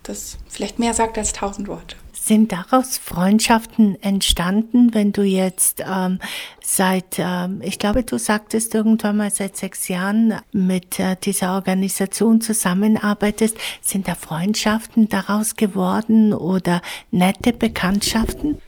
[0.02, 1.96] das vielleicht mehr sagt als tausend Worte.
[2.24, 6.20] Sind daraus Freundschaften entstanden, wenn du jetzt ähm,
[6.62, 12.40] seit, ähm, ich glaube, du sagtest irgendwann mal seit sechs Jahren mit äh, dieser Organisation
[12.40, 13.56] zusammenarbeitest?
[13.80, 16.80] Sind da Freundschaften daraus geworden oder
[17.10, 18.58] nette Bekanntschaften?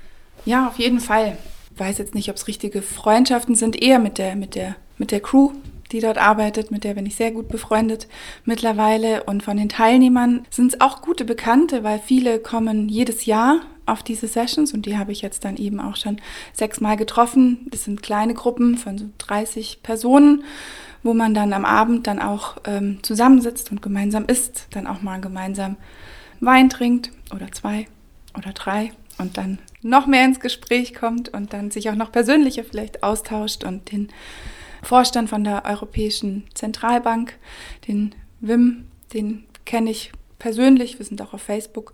[0.45, 1.39] Ja, auf jeden Fall.
[1.73, 5.13] Ich weiß jetzt nicht, ob es richtige Freundschaften sind, eher mit der, mit der, mit
[5.13, 5.53] der Crew,
[5.93, 8.09] die dort arbeitet, mit der bin ich sehr gut befreundet
[8.45, 9.25] mittlerweile.
[9.25, 14.03] Und von den Teilnehmern sind es auch gute Bekannte, weil viele kommen jedes Jahr auf
[14.03, 16.19] diese Sessions und die habe ich jetzt dann eben auch schon
[16.53, 17.67] sechsmal getroffen.
[17.71, 20.45] Das sind kleine Gruppen von so 30 Personen,
[21.03, 25.21] wo man dann am Abend dann auch ähm, zusammensitzt und gemeinsam isst, dann auch mal
[25.21, 25.77] gemeinsam
[26.41, 27.87] Wein trinkt oder zwei
[28.37, 32.65] oder drei und dann noch mehr ins Gespräch kommt und dann sich auch noch persönlicher
[32.65, 34.09] vielleicht austauscht und den
[34.85, 37.39] Vorstand von der Europäischen Zentralbank,
[37.89, 41.93] den Wim, den kenne ich persönlich, wir sind auch auf Facebook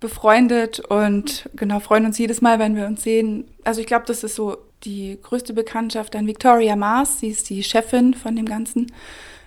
[0.00, 3.44] befreundet und genau freuen uns jedes Mal, wenn wir uns sehen.
[3.64, 7.20] Also ich glaube, das ist so die größte Bekanntschaft an Victoria Mars.
[7.20, 8.92] Sie ist die Chefin von dem Ganzen.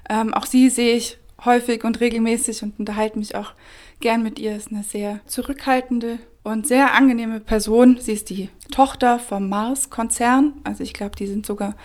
[0.10, 3.54] Ähm, auch sie sehe ich häufig und regelmäßig und unterhalte mich auch
[4.02, 4.56] gern mit ihr.
[4.56, 7.98] Ist eine sehr zurückhaltende und sehr angenehme Person.
[8.00, 10.54] Sie ist die Tochter vom Mars-Konzern.
[10.64, 11.76] Also ich glaube, die sind sogar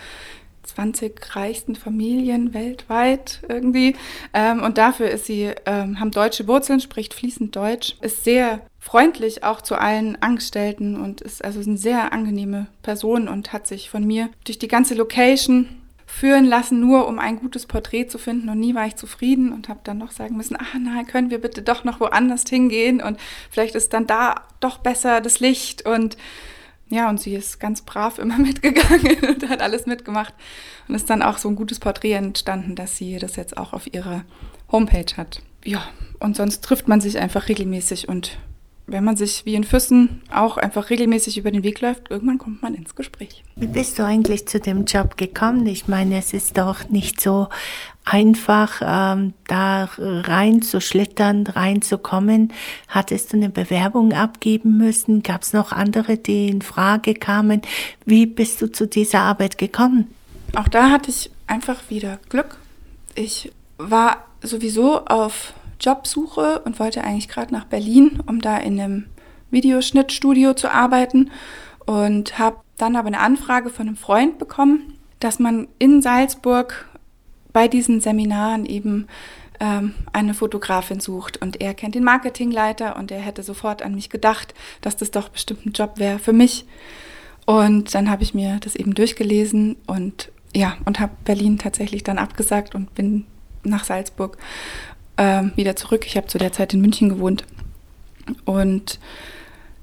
[0.67, 3.97] 20 reichsten Familien weltweit irgendwie.
[4.35, 9.43] Ähm, und dafür ist sie, ähm, haben deutsche Wurzeln, spricht fließend Deutsch, ist sehr freundlich
[9.43, 14.07] auch zu allen Angestellten und ist also eine sehr angenehme Person und hat sich von
[14.07, 15.69] mir durch die ganze Location
[16.07, 18.49] führen lassen, nur um ein gutes Porträt zu finden.
[18.49, 21.41] Und nie war ich zufrieden und habe dann noch sagen müssen, ach nein, können wir
[21.41, 23.19] bitte doch noch woanders hingehen und
[23.51, 25.85] vielleicht ist dann da doch besser das Licht.
[25.85, 26.17] Und
[26.89, 30.35] ja, und sie ist ganz brav immer mitgegangen und hat alles mitgemacht.
[30.89, 33.93] Und ist dann auch so ein gutes Porträt entstanden, dass sie das jetzt auch auf
[33.93, 34.25] ihrer
[34.71, 35.43] Homepage hat.
[35.65, 35.83] Ja,
[36.21, 38.39] und sonst trifft man sich einfach regelmäßig und
[38.89, 42.63] wenn man sich wie in Füssen auch einfach regelmäßig über den Weg läuft, irgendwann kommt
[42.63, 43.43] man ins Gespräch.
[43.57, 45.67] Wie bist du eigentlich zu dem Job gekommen?
[45.67, 47.49] Ich meine, es ist doch nicht so
[48.07, 52.53] einfach, ähm, da reinzuschlittern, reinzukommen.
[52.89, 55.23] Hattest du eine Bewerbung abgeben müssen?
[55.23, 57.63] Gab es noch andere, die in Frage kamen?
[58.07, 60.07] Wie bist du zu dieser Arbeit gekommen?
[60.55, 62.57] Auch da hatte ich einfach wieder Glück.
[63.15, 69.07] Ich war sowieso auf Jobsuche und wollte eigentlich gerade nach Berlin, um da in einem
[69.51, 71.31] Videoschnittstudio zu arbeiten
[71.85, 76.87] und habe dann aber eine Anfrage von einem Freund bekommen, dass man in Salzburg
[77.57, 79.09] bei diesen Seminaren eben
[79.61, 84.11] ähm, eine Fotografin sucht und er kennt den Marketingleiter und er hätte sofort an mich
[84.11, 86.67] gedacht, dass das doch bestimmt ein Job wäre für mich.
[87.47, 92.19] Und dann habe ich mir das eben durchgelesen und ja, und habe Berlin tatsächlich dann
[92.19, 93.25] abgesagt und bin
[93.65, 94.37] nach Salzburg
[95.17, 96.05] ähm, wieder zurück.
[96.05, 97.47] Ich habe zu der Zeit in München gewohnt
[98.45, 99.01] und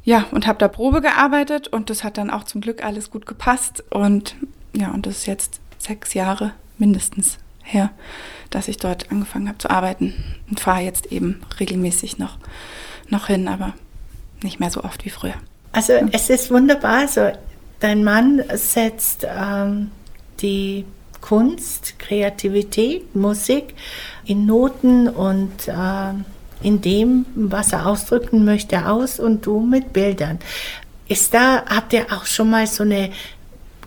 [0.03, 3.25] ja, und habe da Probe gearbeitet und das hat dann auch zum Glück alles gut
[3.25, 4.35] gepasst und
[4.75, 7.89] ja, und das ist jetzt sechs Jahre mindestens her,
[8.49, 10.13] dass ich dort angefangen habe zu arbeiten
[10.49, 12.37] und fahre jetzt eben regelmäßig noch,
[13.09, 13.73] noch hin, aber
[14.43, 15.35] nicht mehr so oft wie früher.
[15.71, 17.31] Also es ist wunderbar, also
[17.79, 19.89] dein Mann setzt ähm,
[20.41, 20.85] die
[21.21, 23.73] Kunst, Kreativität, Musik
[24.25, 26.13] in Noten und äh,
[26.61, 30.39] in dem, was er ausdrücken möchte, aus und du mit Bildern.
[31.07, 33.09] Ist da, habt ihr auch schon mal so eine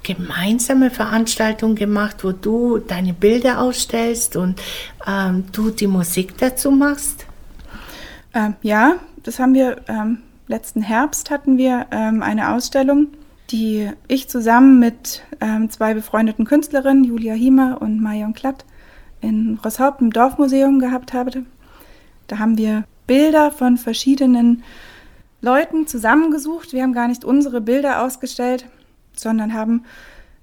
[0.07, 4.61] gemeinsame Veranstaltung gemacht, wo du deine Bilder ausstellst und
[5.07, 7.27] ähm, du die Musik dazu machst?
[8.33, 13.09] Ähm, ja, das haben wir ähm, letzten Herbst hatten wir ähm, eine Ausstellung
[13.51, 18.65] die ich zusammen mit ähm, zwei befreundeten Künstlerinnen, Julia Hiemer und Marion Klatt,
[19.21, 21.45] in Rosshaupt im Dorfmuseum gehabt habe.
[22.27, 24.65] Da haben wir Bilder von verschiedenen
[25.41, 26.73] Leuten zusammengesucht.
[26.73, 28.67] Wir haben gar nicht unsere Bilder ausgestellt,
[29.19, 29.85] sondern haben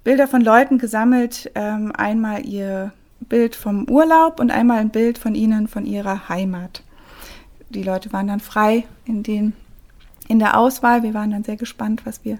[0.02, 1.50] Bilder von Leuten gesammelt.
[1.54, 6.82] Ähm, einmal ihr Bild vom Urlaub und einmal ein Bild von ihnen, von ihrer Heimat.
[7.70, 9.54] Die Leute waren dann frei in, den,
[10.28, 11.02] in der Auswahl.
[11.02, 12.38] Wir waren dann sehr gespannt, was wir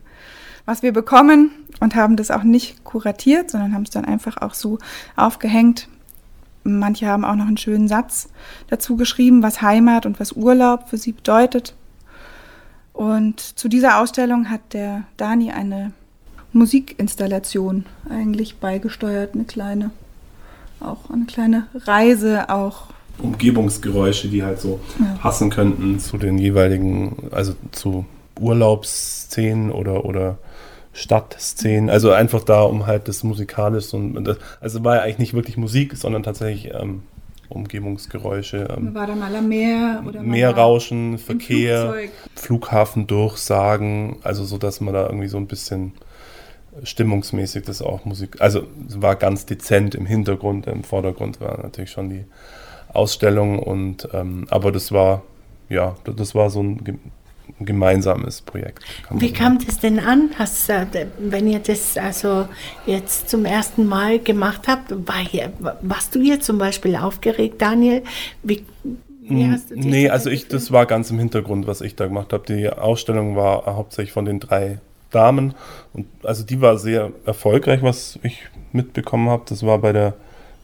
[0.66, 4.54] was wir bekommen und haben das auch nicht kuratiert, sondern haben es dann einfach auch
[4.54, 4.78] so
[5.16, 5.88] aufgehängt.
[6.62, 8.28] Manche haben auch noch einen schönen Satz
[8.68, 11.74] dazu geschrieben, was Heimat und was Urlaub für sie bedeutet.
[12.94, 15.92] Und zu dieser Ausstellung hat der Dani eine
[16.54, 19.90] Musikinstallation eigentlich beigesteuert, eine kleine,
[20.80, 22.84] auch eine kleine Reise, auch
[23.18, 25.16] Umgebungsgeräusche, die halt so ja.
[25.20, 28.06] passen könnten zu den jeweiligen, also zu
[28.40, 30.38] Urlaubsszenen oder, oder
[30.92, 31.90] Stadtszenen.
[31.90, 35.56] Also einfach da, um halt das Musikalische und das, also war ja eigentlich nicht wirklich
[35.56, 37.02] Musik, sondern tatsächlich ähm,
[37.48, 38.68] Umgebungsgeräusche.
[38.76, 41.94] Ähm, war da mal am Meer oder Meerrauschen, Verkehr,
[42.34, 45.92] Flughafen durchsagen, also so, dass man da irgendwie so ein bisschen
[46.82, 52.10] stimmungsmäßig das auch Musik, also war ganz dezent im Hintergrund, im Vordergrund war natürlich schon
[52.10, 52.24] die
[52.92, 55.22] Ausstellung und ähm, aber das war
[55.68, 57.00] ja, das war so ein
[57.60, 58.82] ein gemeinsames Projekt.
[59.10, 60.70] Wie kam das denn an, hast,
[61.18, 62.48] wenn ihr das also
[62.86, 64.90] jetzt zum ersten Mal gemacht habt?
[65.06, 68.02] War hier, warst du hier zum Beispiel aufgeregt, Daniel?
[68.42, 68.64] Wie,
[69.20, 72.32] wie hast du nee, also ich, das war ganz im Hintergrund, was ich da gemacht
[72.32, 72.44] habe.
[72.46, 74.78] Die Ausstellung war hauptsächlich von den drei
[75.14, 75.54] Damen
[75.92, 79.44] und also die war sehr erfolgreich, was ich mitbekommen habe.
[79.48, 80.14] Das war bei der,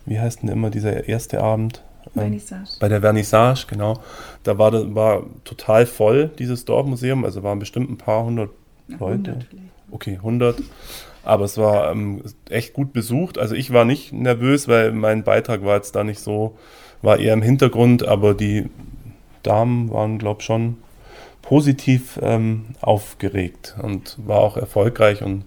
[0.06, 1.82] wie heißt denn immer dieser erste Abend?
[2.16, 2.70] Ähm, Vernissage.
[2.80, 4.00] bei der Vernissage, genau.
[4.42, 7.24] Da war, war total voll, dieses Dorfmuseum.
[7.24, 8.50] Also waren bestimmt ein paar hundert
[8.88, 9.30] Leute.
[9.30, 9.46] 100
[9.90, 10.62] okay, 100.
[11.22, 13.38] Aber es war ähm, echt gut besucht.
[13.38, 16.56] Also ich war nicht nervös, weil mein Beitrag war jetzt da nicht so,
[17.02, 18.68] war eher im Hintergrund, aber die
[19.42, 20.78] Damen waren, glaube ich, schon
[21.42, 25.22] positiv ähm, aufgeregt und war auch erfolgreich.
[25.22, 25.44] Und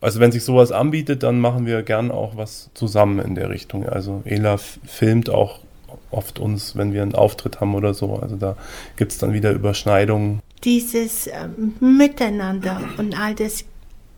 [0.00, 3.88] also wenn sich sowas anbietet, dann machen wir gern auch was zusammen in der Richtung.
[3.88, 5.60] Also Ela filmt auch
[6.10, 8.14] oft uns, wenn wir einen Auftritt haben oder so.
[8.14, 8.56] Also da
[8.96, 10.40] gibt es dann wieder Überschneidungen.
[10.64, 11.48] Dieses äh,
[11.80, 13.64] Miteinander und all das,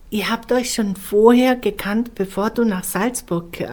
[0.09, 3.67] ihr habt euch schon vorher gekannt, bevor du nach Salzburg äh,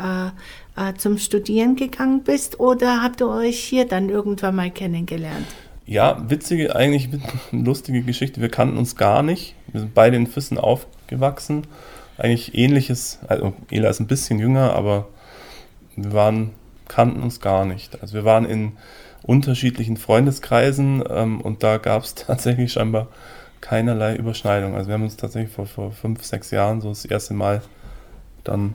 [0.76, 5.46] äh, zum Studieren gegangen bist oder habt ihr euch hier dann irgendwann mal kennengelernt?
[5.86, 7.08] Ja, witzige, eigentlich
[7.52, 8.40] lustige Geschichte.
[8.40, 9.54] Wir kannten uns gar nicht.
[9.68, 11.66] Wir sind beide in Füssen aufgewachsen.
[12.18, 15.06] Eigentlich ähnliches, also Ela ist ein bisschen jünger, aber
[15.94, 16.50] wir waren,
[16.88, 18.00] kannten uns gar nicht.
[18.02, 18.72] Also wir waren in
[19.22, 23.08] unterschiedlichen Freundeskreisen ähm, und da gab es tatsächlich scheinbar
[23.60, 24.74] keinerlei Überschneidung.
[24.74, 27.62] Also wir haben uns tatsächlich vor, vor fünf, sechs Jahren so das erste Mal
[28.42, 28.74] dann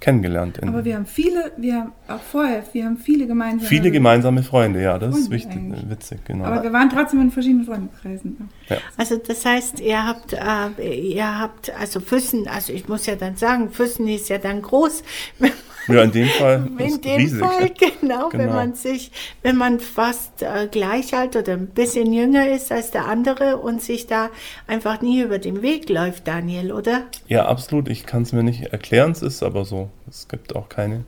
[0.00, 0.62] kennengelernt.
[0.62, 4.82] Aber wir haben viele, wir haben auch vorher, wir haben viele gemeinsame Viele gemeinsame Freunde,
[4.82, 5.90] ja, das Freunde ist wichtig, eigentlich.
[5.90, 6.44] witzig, genau.
[6.44, 8.48] Aber wir waren trotzdem in verschiedenen Freundeskreisen.
[8.96, 13.36] Also das heißt, ihr habt, äh, ihr habt, also Füssen, also ich muss ja dann
[13.36, 15.02] sagen, Füssen ist ja dann groß.
[15.88, 17.38] ja, in dem Fall In ist dem riesig.
[17.40, 18.52] Fall, genau, wenn Genau.
[18.52, 19.10] man sich,
[19.42, 23.80] wenn man fast äh, gleich alt oder ein bisschen jünger ist als der andere und
[23.82, 24.28] sich da
[24.66, 27.02] einfach nie über den Weg läuft, Daniel, oder?
[27.26, 27.88] Ja, absolut.
[27.88, 29.87] Ich kann es mir nicht erklären, es ist aber so.
[30.08, 31.04] Es gibt auch keine.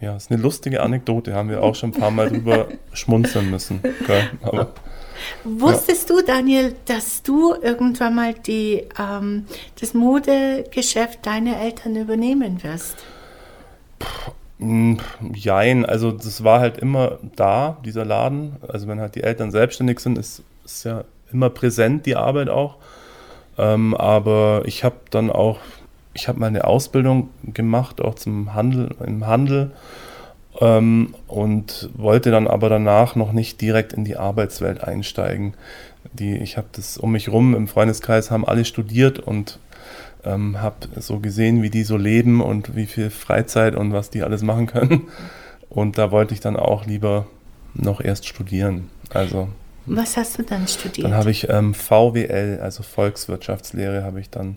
[0.00, 3.50] Ja, es ist eine lustige Anekdote, haben wir auch schon ein paar Mal drüber schmunzeln
[3.50, 3.82] müssen.
[4.06, 4.30] Gell?
[4.42, 4.72] Aber
[5.44, 9.44] Wusstest du, Daniel, dass du irgendwann mal die, ähm,
[9.78, 12.96] das Modegeschäft deiner Eltern übernehmen wirst?
[14.60, 15.02] mh,
[15.34, 18.56] jein, also das war halt immer da, dieser Laden.
[18.68, 22.76] Also wenn halt die Eltern selbstständig sind, ist, ist ja immer präsent die Arbeit auch.
[23.58, 25.58] Ähm, aber ich habe dann auch,
[26.14, 29.72] ich habe meine Ausbildung gemacht, auch zum Handel, im Handel.
[30.60, 35.54] Ähm, und wollte dann aber danach noch nicht direkt in die Arbeitswelt einsteigen.
[36.12, 39.60] Die, ich habe das um mich rum im Freundeskreis haben alle studiert und
[40.24, 44.22] ähm, habe so gesehen, wie die so leben und wie viel Freizeit und was die
[44.22, 45.08] alles machen können.
[45.68, 47.26] Und da wollte ich dann auch lieber
[47.74, 48.90] noch erst studieren.
[49.10, 49.48] Also
[49.86, 51.04] Was hast du dann studiert?
[51.04, 54.56] dann habe ich ähm, VWL, also Volkswirtschaftslehre, habe ich dann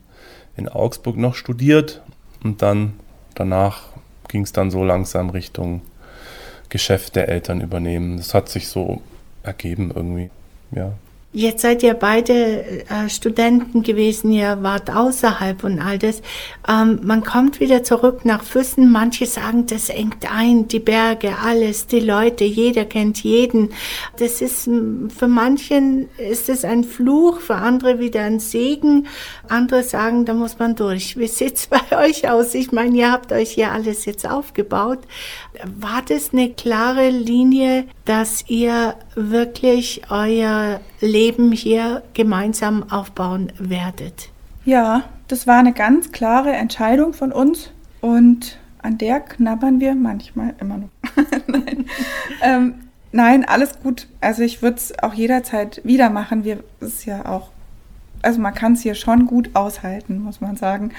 [0.55, 2.01] in Augsburg noch studiert
[2.43, 2.93] und dann
[3.35, 3.83] danach
[4.27, 5.81] ging es dann so langsam Richtung
[6.69, 8.17] Geschäft der Eltern übernehmen.
[8.17, 9.01] Das hat sich so
[9.43, 10.29] ergeben irgendwie,
[10.71, 10.93] ja.
[11.35, 16.21] Jetzt seid ihr beide äh, Studenten gewesen, ihr wart außerhalb und all das.
[16.69, 18.91] Ähm, man kommt wieder zurück nach Füssen.
[18.91, 23.73] Manche sagen, das engt ein, die Berge, alles, die Leute, jeder kennt jeden.
[24.17, 29.07] Das ist für manchen ist es ein Fluch, für andere wieder ein Segen.
[29.49, 31.17] Andere sagen, da muss man durch.
[31.17, 32.53] Wie sieht's bei euch aus?
[32.53, 34.99] Ich meine, ihr habt euch ja alles jetzt aufgebaut.
[35.65, 44.29] War das eine klare Linie, dass ihr wirklich euer Leben hier gemeinsam aufbauen werdet?
[44.65, 50.53] Ja, das war eine ganz klare Entscheidung von uns und an der knabbern wir manchmal
[50.59, 50.89] immer noch.
[51.47, 51.85] nein.
[52.41, 52.75] Ähm,
[53.11, 54.07] nein, alles gut.
[54.21, 56.43] Also ich würde es auch jederzeit wieder machen.
[56.43, 57.49] Wir ist ja auch,
[58.21, 60.91] also man kann es hier schon gut aushalten, muss man sagen.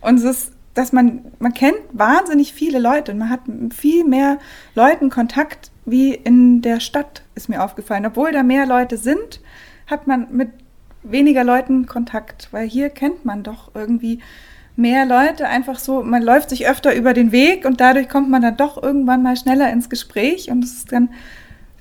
[0.00, 3.40] Und es ist, dass man, man kennt wahnsinnig viele Leute und man hat
[3.74, 4.38] viel mehr
[4.74, 8.06] Leuten Kontakt wie in der Stadt, ist mir aufgefallen.
[8.06, 9.40] Obwohl da mehr Leute sind,
[9.86, 10.50] hat man mit
[11.02, 14.20] weniger Leuten Kontakt, weil hier kennt man doch irgendwie
[14.76, 18.42] mehr Leute einfach so, man läuft sich öfter über den Weg und dadurch kommt man
[18.42, 21.10] dann doch irgendwann mal schneller ins Gespräch und das ist dann,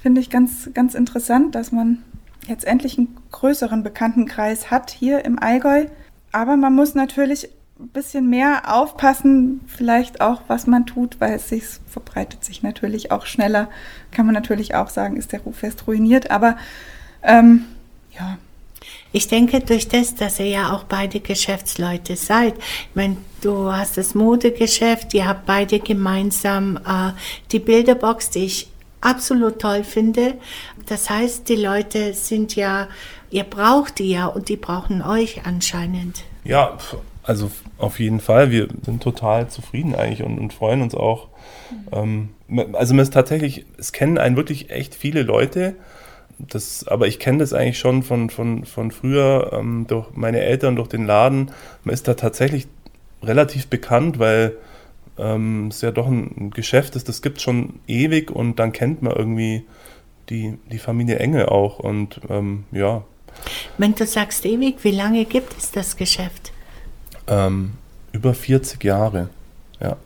[0.02, 2.04] finde ich, ganz, ganz interessant, dass man
[2.47, 5.86] jetzt endlich einen größeren Bekanntenkreis hat hier im Allgäu.
[6.32, 11.50] Aber man muss natürlich ein bisschen mehr aufpassen, vielleicht auch, was man tut, weil es
[11.50, 13.70] sich verbreitet sich natürlich auch schneller.
[14.12, 16.58] Kann man natürlich auch sagen, ist der Ruf fest ruiniert, aber
[17.24, 17.66] ähm,
[18.18, 18.38] ja,
[19.12, 23.98] Ich denke, durch das, dass ihr ja auch beide Geschäftsleute seid, ich meine, du hast
[23.98, 27.12] das Modegeschäft, ihr habt beide gemeinsam äh,
[27.52, 28.70] die Bilderbox, die ich
[29.02, 30.36] absolut toll finde.
[30.88, 32.88] Das heißt, die Leute sind ja,
[33.30, 36.24] ihr braucht die ja und die brauchen euch anscheinend.
[36.44, 36.78] Ja,
[37.28, 38.52] also auf jeden Fall.
[38.52, 41.28] Wir sind total zufrieden eigentlich und, und freuen uns auch.
[41.92, 42.30] Ähm,
[42.74, 45.76] also man ist tatsächlich, es kennen einen wirklich echt viele Leute.
[46.40, 50.78] Das, aber ich kenne das eigentlich schon von, von, von früher ähm, durch meine Eltern,
[50.78, 51.52] durch den Laden.
[51.84, 52.68] Man ist da tatsächlich
[53.22, 54.56] relativ bekannt, weil
[55.18, 59.13] ähm, es ja doch ein, Geschäft ist, das gibt schon ewig und dann kennt man
[59.13, 59.66] irgendwie
[60.30, 61.80] die, die Familie Engel auch.
[61.80, 63.04] Und ähm, ja,
[63.78, 66.54] Wenn du sagst ewig, wie lange gibt es das Geschäft?
[67.28, 67.74] Ähm,
[68.12, 69.30] über 40 Jahre.
[69.80, 69.98] Ja.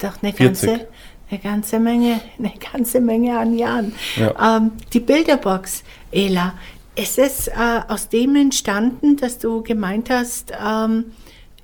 [0.00, 0.38] Doch eine 40.
[0.38, 0.86] ganze,
[1.30, 3.94] eine ganze Menge, eine ganze Menge an Jahren.
[4.16, 4.56] Ja.
[4.56, 6.54] Ähm, die Bilderbox, Ela,
[6.96, 7.52] ist es äh,
[7.88, 11.12] aus dem entstanden, dass du gemeint hast, ähm,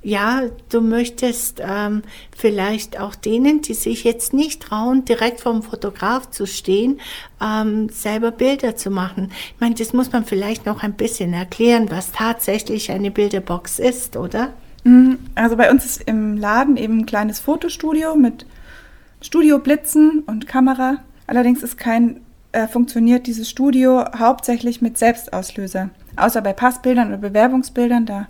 [0.05, 2.03] ja, du möchtest ähm,
[2.37, 7.01] vielleicht auch denen, die sich jetzt nicht trauen, direkt vom Fotograf zu stehen,
[7.41, 9.31] ähm, selber Bilder zu machen.
[9.55, 14.17] Ich meine, das muss man vielleicht noch ein bisschen erklären, was tatsächlich eine Bilderbox ist,
[14.17, 14.53] oder?
[14.85, 15.19] Mhm.
[15.35, 18.47] Also bei uns ist im Laden eben ein kleines Fotostudio mit
[19.21, 20.99] Studioblitzen und Kamera.
[21.27, 22.21] Allerdings ist kein,
[22.53, 25.91] äh, funktioniert dieses Studio hauptsächlich mit Selbstauslöser.
[26.17, 28.29] Außer bei Passbildern oder Bewerbungsbildern, da,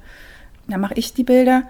[0.69, 1.65] da mache ich die Bilder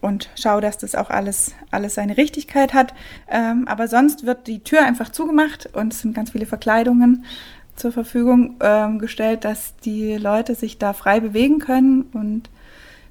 [0.00, 2.94] und schaue, dass das auch alles, alles seine Richtigkeit hat.
[3.28, 7.24] Ähm, aber sonst wird die Tür einfach zugemacht und es sind ganz viele Verkleidungen
[7.74, 12.50] zur Verfügung ähm, gestellt, dass die Leute sich da frei bewegen können und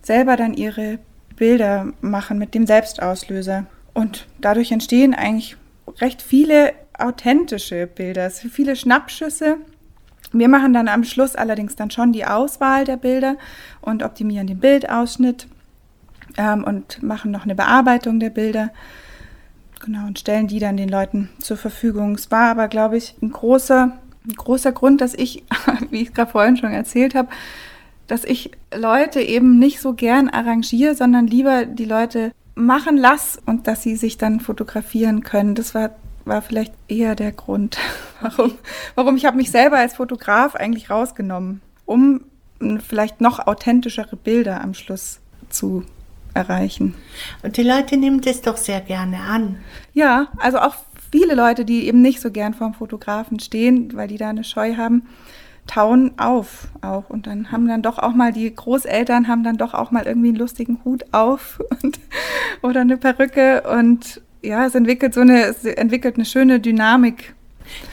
[0.02, 1.00] selber dann ihre
[1.36, 3.66] Bilder machen mit dem Selbstauslöser.
[3.94, 5.58] Und dadurch entstehen eigentlich
[6.00, 9.58] recht viele authentische Bilder, viele Schnappschüsse.
[10.32, 13.38] Wir machen dann am Schluss allerdings dann schon die Auswahl der Bilder
[13.82, 15.48] und optimieren den Bildausschnitt
[16.38, 18.72] ähm, und machen noch eine Bearbeitung der Bilder.
[19.80, 22.16] Genau, und stellen die dann den Leuten zur Verfügung.
[22.16, 23.92] Es war aber, glaube ich, ein großer,
[24.28, 25.44] ein großer Grund, dass ich,
[25.90, 27.30] wie ich gerade vorhin schon erzählt habe,
[28.08, 33.68] dass ich Leute eben nicht so gern arrangiere, sondern lieber die Leute machen lass und
[33.68, 35.56] dass sie sich dann fotografieren können.
[35.56, 35.92] Das war,
[36.24, 37.78] war vielleicht eher der Grund,
[38.22, 38.54] warum,
[38.96, 42.22] warum ich habe mich selber als Fotograf eigentlich rausgenommen, um
[42.88, 45.84] vielleicht noch authentischere Bilder am Schluss zu
[46.34, 46.96] erreichen.
[47.44, 49.58] Und die Leute nehmen das doch sehr gerne an.
[49.94, 50.76] Ja, also auch
[51.12, 54.76] viele Leute, die eben nicht so gern vorm Fotografen stehen, weil die da eine Scheu
[54.76, 55.04] haben,
[55.68, 57.10] tauen auf auch.
[57.10, 60.30] Und dann haben dann doch auch mal die Großeltern haben dann doch auch mal irgendwie
[60.30, 62.00] einen lustigen Hut auf und,
[62.62, 63.64] oder eine Perücke.
[63.64, 67.34] Und ja, es entwickelt so eine, es entwickelt eine schöne Dynamik.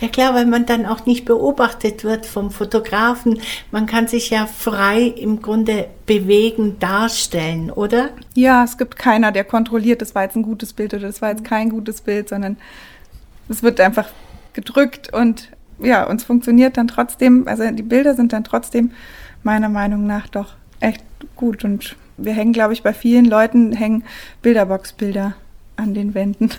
[0.00, 3.40] Ja klar, weil man dann auch nicht beobachtet wird vom Fotografen.
[3.70, 8.10] Man kann sich ja frei im Grunde bewegen, darstellen, oder?
[8.34, 11.30] Ja, es gibt keiner, der kontrolliert, das war jetzt ein gutes Bild oder das war
[11.30, 12.58] jetzt kein gutes Bild, sondern
[13.48, 14.08] es wird einfach
[14.52, 15.48] gedrückt und
[15.82, 18.92] ja, uns funktioniert dann trotzdem, also die Bilder sind dann trotzdem
[19.42, 21.04] meiner Meinung nach doch echt
[21.36, 21.64] gut.
[21.64, 24.04] Und wir hängen, glaube ich, bei vielen Leuten hängen
[24.42, 25.34] Bilderbox-Bilder
[25.82, 26.50] an den Wänden.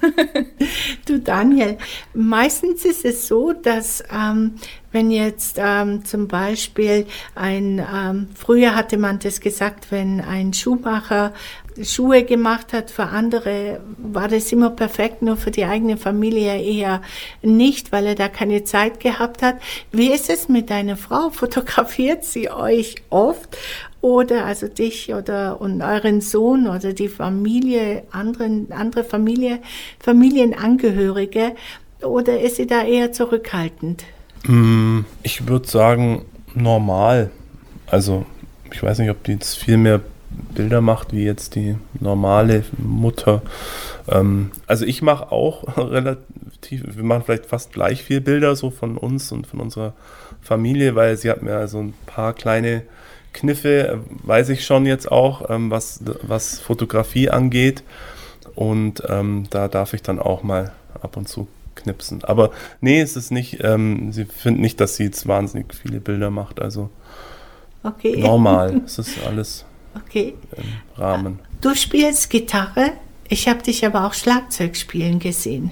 [1.06, 1.78] du Daniel,
[2.14, 4.56] meistens ist es so, dass ähm,
[4.92, 11.34] wenn jetzt ähm, zum Beispiel ein, ähm, früher hatte man das gesagt, wenn ein Schuhmacher
[11.82, 17.02] Schuhe gemacht hat für andere, war das immer perfekt, nur für die eigene Familie eher
[17.42, 19.56] nicht, weil er da keine Zeit gehabt hat.
[19.92, 21.32] Wie ist es mit deiner Frau?
[21.32, 23.58] Fotografiert sie euch oft
[24.04, 29.60] oder also dich oder und euren Sohn oder die Familie, anderen, andere Familie,
[30.00, 31.56] Familienangehörige
[32.02, 34.04] oder ist sie da eher zurückhaltend?
[34.46, 37.32] Mm, ich würde sagen, normal.
[37.88, 38.26] Also,
[38.74, 40.02] ich weiß nicht, ob die jetzt viel mehr
[40.54, 43.42] Bilder macht wie jetzt die normale Mutter.
[44.10, 48.98] Ähm, also, ich mache auch relativ, wir machen vielleicht fast gleich viel Bilder so von
[48.98, 49.94] uns und von unserer
[50.42, 52.84] Familie, weil sie hat mir also ein paar kleine
[53.34, 57.84] Kniffe, weiß ich schon jetzt auch, ähm, was, was Fotografie angeht.
[58.56, 62.24] Und ähm, da darf ich dann auch mal ab und zu knipsen.
[62.24, 66.30] Aber nee, es ist nicht, ähm, sie findet nicht, dass sie jetzt wahnsinnig viele Bilder
[66.30, 66.62] macht.
[66.62, 66.90] Also
[67.84, 68.18] okay.
[68.18, 68.82] normal.
[68.86, 69.66] es ist alles
[69.96, 70.36] okay.
[70.56, 71.40] im Rahmen.
[71.62, 72.92] Du spielst Gitarre.
[73.30, 75.72] Ich habe dich aber auch Schlagzeug spielen gesehen.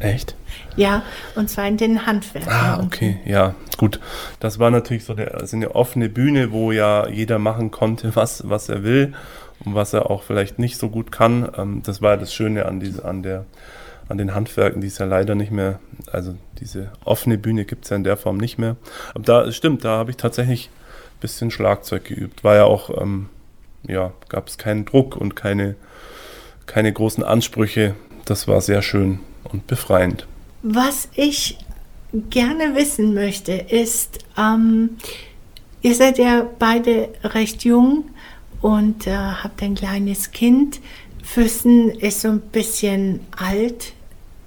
[0.00, 0.34] Echt?
[0.76, 1.02] Ja,
[1.34, 2.50] und zwar in den Handwerken.
[2.50, 4.00] Ah, okay, ja, gut.
[4.40, 8.48] Das war natürlich so der, also eine offene Bühne, wo ja jeder machen konnte, was,
[8.48, 9.12] was er will
[9.64, 11.48] und was er auch vielleicht nicht so gut kann.
[11.56, 13.44] Ähm, das war das Schöne an, diese, an, der,
[14.08, 15.78] an den Handwerken, die es ja leider nicht mehr,
[16.10, 18.76] also diese offene Bühne gibt es ja in der Form nicht mehr.
[19.14, 20.70] Aber da stimmt, da habe ich tatsächlich
[21.16, 22.44] ein bisschen Schlagzeug geübt.
[22.44, 23.28] War ja auch, ähm,
[23.86, 25.74] ja, gab es keinen Druck und keine,
[26.66, 27.94] keine großen Ansprüche.
[28.24, 30.26] Das war sehr schön und befreiend.
[30.62, 31.58] Was ich
[32.30, 34.98] gerne wissen möchte, ist, ähm,
[35.80, 38.04] ihr seid ja beide recht jung
[38.60, 40.80] und äh, habt ein kleines Kind.
[41.22, 43.92] Füssen ist so ein bisschen alt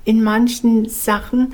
[0.05, 1.53] in manchen Sachen.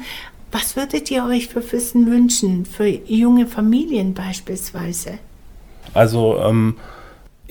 [0.51, 5.19] Was würdet ihr euch für Füssen wünschen, für junge Familien beispielsweise?
[5.93, 6.75] Also ähm,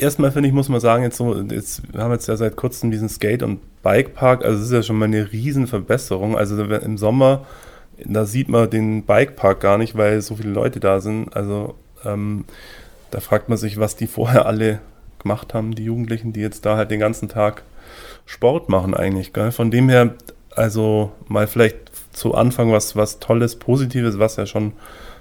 [0.00, 2.90] erstmal finde ich, muss man sagen, jetzt so, jetzt, wir haben jetzt ja seit kurzem
[2.90, 6.36] diesen Skate- und Bikepark, also es ist ja schon mal eine Riesenverbesserung.
[6.36, 7.46] Also im Sommer,
[8.04, 11.34] da sieht man den Bikepark gar nicht, weil so viele Leute da sind.
[11.34, 11.74] Also
[12.04, 12.44] ähm,
[13.10, 14.80] da fragt man sich, was die vorher alle
[15.18, 17.62] gemacht haben, die Jugendlichen, die jetzt da halt den ganzen Tag
[18.26, 19.32] Sport machen eigentlich.
[19.32, 19.52] Gell?
[19.52, 20.14] Von dem her,
[20.54, 21.76] also mal vielleicht
[22.12, 24.72] zu Anfang was, was Tolles, Positives, was ja schon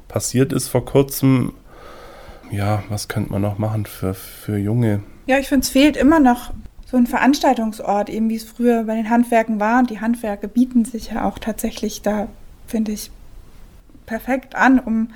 [0.07, 1.53] passiert ist vor kurzem.
[2.52, 5.04] Ja, was könnte man noch machen für, für Junge?
[5.28, 6.52] Ja, ich finde, es fehlt immer noch
[6.86, 9.80] so ein Veranstaltungsort, eben wie es früher bei den Handwerken war.
[9.80, 12.28] Und die Handwerke bieten sich ja auch tatsächlich da,
[12.66, 13.12] finde ich,
[14.06, 15.10] perfekt an, um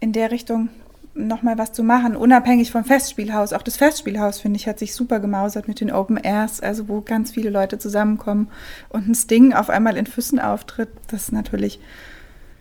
[0.00, 0.70] in der Richtung
[1.18, 3.52] nochmal was zu machen, unabhängig vom Festspielhaus.
[3.52, 7.00] Auch das Festspielhaus, finde ich, hat sich super gemausert mit den Open Airs, also wo
[7.00, 8.48] ganz viele Leute zusammenkommen
[8.88, 10.90] und ein Sting auf einmal in Füssen auftritt.
[11.08, 11.80] Das ist natürlich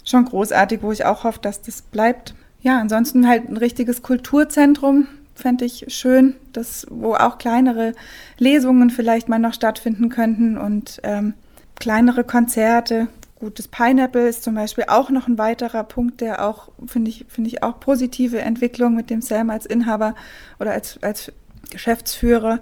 [0.03, 2.33] schon großartig, wo ich auch hoffe, dass das bleibt.
[2.67, 7.93] Ja, ansonsten halt ein richtiges Kulturzentrum, fände ich schön, das, wo auch kleinere
[8.39, 11.33] Lesungen vielleicht mal noch stattfinden könnten und ähm,
[11.75, 13.07] kleinere Konzerte,
[13.39, 17.25] Gut, das Pineapple ist zum Beispiel auch noch ein weiterer Punkt, der auch, finde ich,
[17.29, 20.13] finde ich auch positive Entwicklung mit dem Sam als Inhaber
[20.59, 21.31] oder als, als
[21.69, 22.59] Geschäftsführer,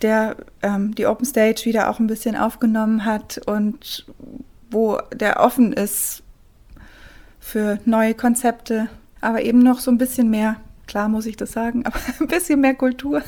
[0.00, 4.06] der ähm, die Open Stage wieder auch ein bisschen aufgenommen hat und
[4.70, 6.22] wo der offen ist
[7.40, 8.88] für neue Konzepte,
[9.20, 10.56] aber eben noch so ein bisschen mehr,
[10.86, 13.22] klar muss ich das sagen, aber ein bisschen mehr Kultur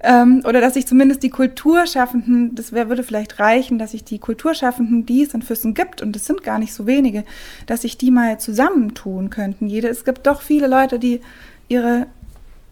[0.00, 4.18] ähm, oder dass ich zumindest die Kulturschaffenden, das wär, würde vielleicht reichen, dass ich die
[4.18, 7.24] Kulturschaffenden, die es in Füssen gibt, und es sind gar nicht so wenige,
[7.66, 9.66] dass sich die mal zusammentun könnten.
[9.66, 11.20] Jede, es gibt doch viele Leute, die
[11.68, 12.06] ihre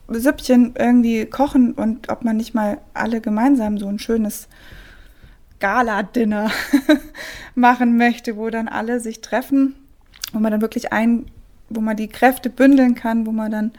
[0.08, 4.46] Süppchen irgendwie kochen und ob man nicht mal alle gemeinsam so ein schönes
[5.58, 6.50] Gala-Dinner
[7.56, 9.74] machen möchte, wo dann alle sich treffen,
[10.32, 11.26] wo man dann wirklich ein,
[11.68, 13.72] wo man die Kräfte bündeln kann, wo man dann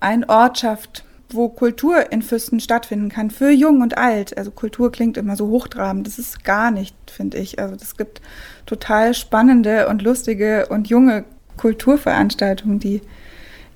[0.00, 4.36] einen Ort schafft, wo Kultur in Fürsten stattfinden kann, für jung und alt.
[4.38, 7.58] Also Kultur klingt immer so hochtrabend, das ist gar nicht, finde ich.
[7.58, 8.20] Also es gibt
[8.66, 11.24] total spannende und lustige und junge
[11.56, 13.02] Kulturveranstaltungen, die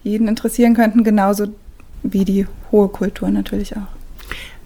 [0.03, 1.49] jeden interessieren könnten, genauso
[2.03, 4.02] wie die hohe Kultur natürlich auch.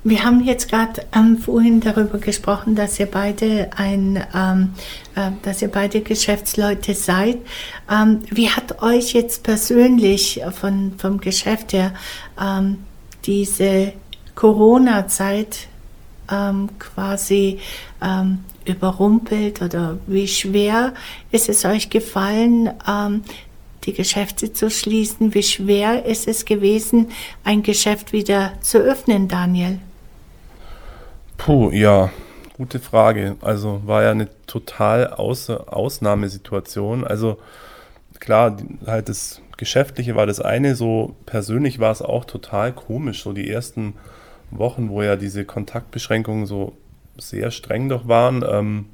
[0.08, 4.72] Wir haben jetzt gerade ähm, vorhin darüber gesprochen, dass ihr beide ein, ähm,
[5.16, 7.38] äh, dass ihr beide Geschäftsleute seid.
[7.90, 11.92] Ähm, wie hat euch jetzt persönlich von, vom Geschäft her
[12.40, 12.84] ähm,
[13.24, 13.94] diese
[14.36, 15.66] Corona-Zeit
[16.30, 17.58] ähm, quasi
[18.00, 20.94] ähm, überrumpelt oder wie schwer
[21.32, 22.70] ist es euch gefallen,
[23.84, 25.34] die Geschäfte zu schließen?
[25.34, 27.10] Wie schwer ist es gewesen,
[27.42, 29.80] ein Geschäft wieder zu öffnen, Daniel?
[31.36, 32.10] Puh, ja,
[32.56, 33.36] gute Frage.
[33.40, 37.04] Also war ja eine total Außer Ausnahmesituation.
[37.04, 37.38] Also
[38.18, 38.56] klar,
[38.86, 43.22] halt das Geschäftliche war das eine, so persönlich war es auch total komisch.
[43.22, 43.94] So die ersten
[44.50, 46.76] Wochen, wo ja diese Kontaktbeschränkungen so
[47.18, 48.44] sehr streng doch waren.
[48.48, 48.86] Ähm,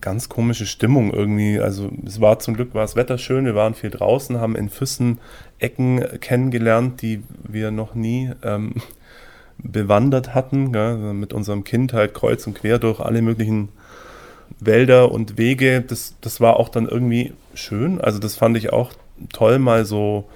[0.00, 1.58] ganz komische Stimmung irgendwie.
[1.58, 4.68] Also es war zum Glück war das Wetter schön, wir waren viel draußen, haben in
[4.68, 5.18] Füssen
[5.58, 8.74] Ecken kennengelernt, die wir noch nie ähm,
[9.58, 13.68] bewandert hatten, gell, mit unserem Kind halt kreuz und quer durch alle möglichen
[14.60, 15.82] Wälder und Wege.
[15.82, 18.00] Das, das war auch dann irgendwie schön.
[18.00, 18.92] Also das fand ich auch
[19.32, 20.28] toll, mal so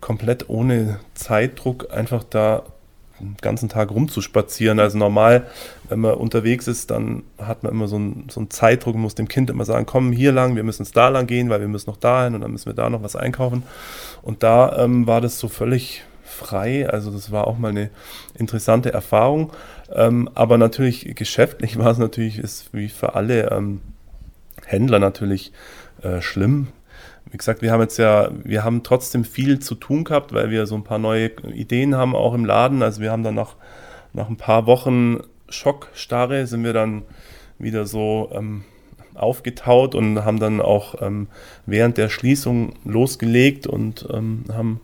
[0.00, 2.62] komplett ohne Zeitdruck einfach da
[3.20, 4.78] den ganzen Tag rumzuspazieren.
[4.78, 5.46] Also normal,
[5.88, 9.14] wenn man unterwegs ist, dann hat man immer so einen, so einen Zeitdruck und muss
[9.14, 11.68] dem Kind immer sagen, komm hier lang, wir müssen es da lang gehen, weil wir
[11.68, 13.64] müssen noch dahin und dann müssen wir da noch was einkaufen.
[14.22, 16.04] Und da ähm, war das so völlig
[16.38, 16.88] frei.
[16.88, 17.90] Also das war auch mal eine
[18.34, 19.52] interessante Erfahrung.
[19.92, 23.80] Ähm, aber natürlich geschäftlich war es natürlich, ist wie für alle ähm,
[24.64, 25.52] Händler natürlich
[26.02, 26.68] äh, schlimm.
[27.30, 30.66] Wie gesagt, wir haben jetzt ja, wir haben trotzdem viel zu tun gehabt, weil wir
[30.66, 32.82] so ein paar neue Ideen haben, auch im Laden.
[32.82, 33.56] Also wir haben dann nach,
[34.14, 35.20] nach ein paar Wochen
[35.50, 37.02] Schockstarre sind wir dann
[37.58, 38.64] wieder so ähm,
[39.14, 41.28] aufgetaut und haben dann auch ähm,
[41.66, 44.80] während der Schließung losgelegt und ähm, haben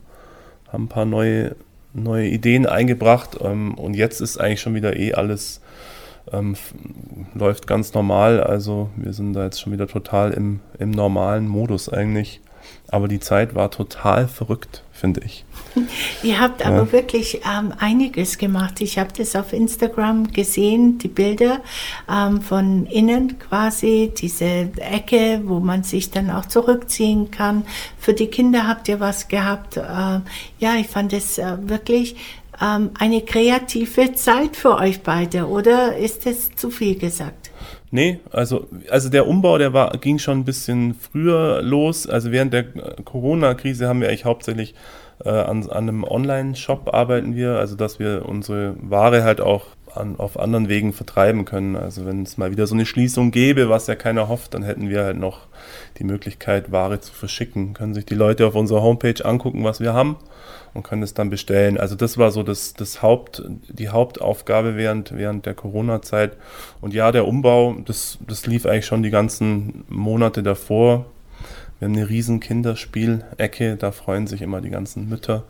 [0.74, 1.56] haben ein paar neue,
[1.92, 5.60] neue Ideen eingebracht ähm, und jetzt ist eigentlich schon wieder eh alles
[6.32, 6.56] ähm,
[7.34, 8.42] läuft ganz normal.
[8.42, 12.40] Also wir sind da jetzt schon wieder total im, im normalen Modus eigentlich.
[12.88, 15.44] Aber die Zeit war total verrückt, finde ich.
[16.22, 16.68] Ihr habt ja.
[16.68, 18.80] aber wirklich ähm, einiges gemacht.
[18.80, 21.60] Ich habe das auf Instagram gesehen, die Bilder
[22.08, 27.64] ähm, von innen quasi, diese Ecke, wo man sich dann auch zurückziehen kann.
[27.98, 29.76] Für die Kinder habt ihr was gehabt.
[29.76, 32.16] Äh, ja, ich fand es äh, wirklich
[32.62, 37.43] ähm, eine kreative Zeit für euch beide, oder ist das zu viel gesagt?
[37.94, 42.08] Nee, also, also der Umbau, der war, ging schon ein bisschen früher los.
[42.08, 42.64] Also während der
[43.04, 44.74] Corona-Krise haben wir eigentlich hauptsächlich
[45.24, 50.16] äh, an, an einem Online-Shop arbeiten wir, also dass wir unsere Ware halt auch an,
[50.18, 51.76] auf anderen Wegen vertreiben können.
[51.76, 54.88] Also wenn es mal wieder so eine Schließung gäbe, was ja keiner hofft, dann hätten
[54.88, 55.46] wir halt noch
[55.98, 57.74] die Möglichkeit, Ware zu verschicken.
[57.74, 60.16] Können sich die Leute auf unserer Homepage angucken, was wir haben
[60.74, 61.78] und können es dann bestellen.
[61.78, 66.36] Also das war so das, das Haupt, die Hauptaufgabe während, während der Corona-Zeit.
[66.80, 71.06] Und ja, der Umbau, das, das lief eigentlich schon die ganzen Monate davor.
[71.78, 75.44] Wir haben eine riesen Kinderspielecke, da freuen sich immer die ganzen Mütter.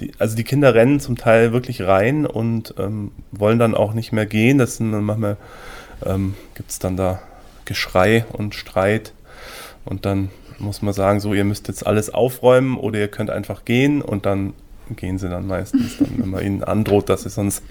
[0.00, 4.12] Die, also die Kinder rennen zum Teil wirklich rein und ähm, wollen dann auch nicht
[4.12, 4.58] mehr gehen.
[4.58, 5.36] Das sind dann manchmal
[6.04, 7.20] ähm, gibt es dann da
[7.64, 9.12] Geschrei und Streit.
[9.84, 13.64] Und dann muss man sagen, so ihr müsst jetzt alles aufräumen oder ihr könnt einfach
[13.64, 14.54] gehen und dann
[14.94, 17.62] gehen sie dann meistens, dann, wenn man ihnen androht, dass sie sonst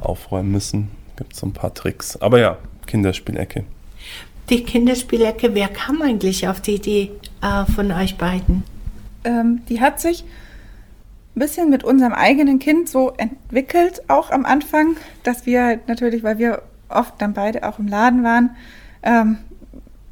[0.00, 0.88] aufräumen müssen.
[1.16, 2.16] Gibt es so ein paar Tricks.
[2.16, 3.64] Aber ja, Kinderspielecke.
[4.48, 7.10] Die Kinderspielecke, wer kam eigentlich auf die Idee
[7.42, 8.64] äh, von euch beiden?
[9.22, 10.24] Ähm, die hat sich
[11.36, 16.24] ein bisschen mit unserem eigenen Kind so entwickelt, auch am Anfang, dass wir halt natürlich,
[16.24, 18.56] weil wir oft dann beide auch im Laden waren,
[19.02, 19.38] ähm,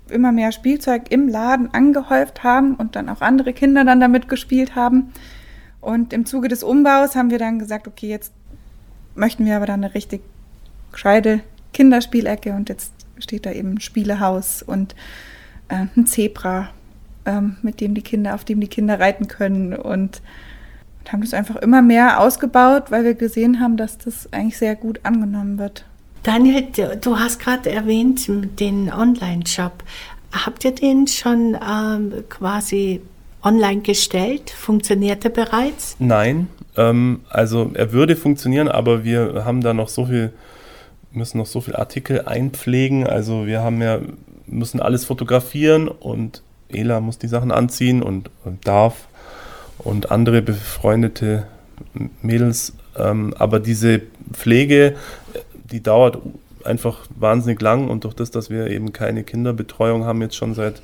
[0.09, 4.74] immer mehr Spielzeug im Laden angehäuft haben und dann auch andere Kinder dann damit gespielt
[4.74, 5.12] haben.
[5.89, 8.34] Und im Zuge des Umbaus haben wir dann gesagt, okay, jetzt
[9.14, 10.20] möchten wir aber dann eine richtig
[10.93, 11.41] gescheite
[11.72, 14.95] Kinderspielecke und jetzt steht da eben ein Spielehaus und
[15.68, 16.68] äh, ein Zebra,
[17.24, 20.20] ähm, mit dem die Kinder, auf dem die Kinder reiten können und,
[21.07, 24.76] und haben das einfach immer mehr ausgebaut, weil wir gesehen haben, dass das eigentlich sehr
[24.76, 25.86] gut angenommen wird.
[26.22, 26.68] Daniel,
[27.01, 28.28] du hast gerade erwähnt
[28.61, 29.82] den Online-Shop.
[30.32, 33.01] Habt ihr den schon ähm, quasi
[33.43, 34.51] online gestellt?
[34.51, 35.97] Funktioniert er bereits?
[35.99, 40.32] Nein, ähm, also er würde funktionieren, aber wir haben da noch so viel
[41.12, 43.07] müssen noch so viele Artikel einpflegen.
[43.07, 44.01] Also wir haben ja,
[44.47, 49.09] müssen alles fotografieren und Ela muss die Sachen anziehen und, und darf
[49.78, 51.47] und andere befreundete
[52.22, 52.74] Mädels.
[52.97, 54.97] Ähm, aber diese Pflege,
[55.70, 56.18] die dauert
[56.64, 60.82] einfach wahnsinnig lang und durch das, dass wir eben keine Kinderbetreuung haben, jetzt schon seit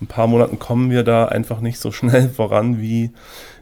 [0.00, 3.10] ein paar Monaten kommen wir da einfach nicht so schnell voran wie,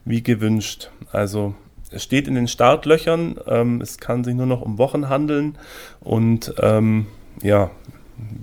[0.05, 0.91] wie gewünscht.
[1.11, 1.55] Also
[1.91, 5.59] es steht in den Startlöchern, ähm, es kann sich nur noch um Wochen handeln
[6.01, 7.07] und ähm,
[7.43, 7.71] ja,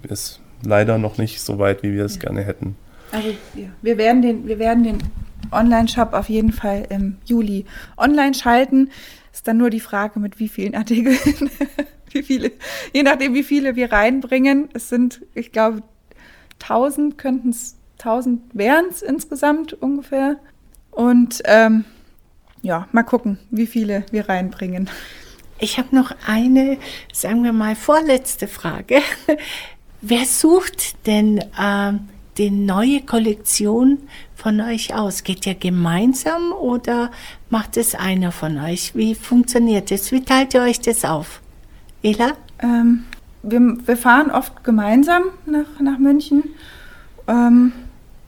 [0.08, 2.22] ist leider noch nicht so weit, wie wir es ja.
[2.22, 2.76] gerne hätten.
[3.12, 4.98] Also ja, wir werden den, wir werden den
[5.52, 7.66] Online-Shop auf jeden Fall im Juli
[7.98, 8.90] online schalten.
[9.34, 11.18] Ist dann nur die Frage, mit wie vielen Artikeln,
[12.12, 12.52] wie viele,
[12.94, 14.70] je nachdem, wie viele wir reinbringen.
[14.74, 15.82] Es sind, ich glaube,
[16.62, 20.38] 1000 könnten es, 1000 wären es insgesamt ungefähr.
[20.91, 21.86] Und ähm,
[22.62, 24.89] ja, mal gucken, wie viele wir reinbringen.
[25.60, 26.78] Ich habe noch eine,
[27.14, 29.02] sagen wir mal, vorletzte Frage.
[30.02, 31.93] Wer sucht denn äh,
[32.38, 34.00] die neue Kollektion
[34.36, 35.24] von euch aus?
[35.24, 37.12] Geht ihr gemeinsam oder
[37.50, 38.95] macht es einer von euch?
[38.95, 40.14] Wie funktioniert das?
[40.14, 41.41] Wie teilt ihr euch das auf?
[42.02, 42.32] Ela?
[42.60, 43.04] Ähm,
[43.43, 46.43] wir, wir, fahren oft gemeinsam nach, nach München
[47.28, 47.74] ähm,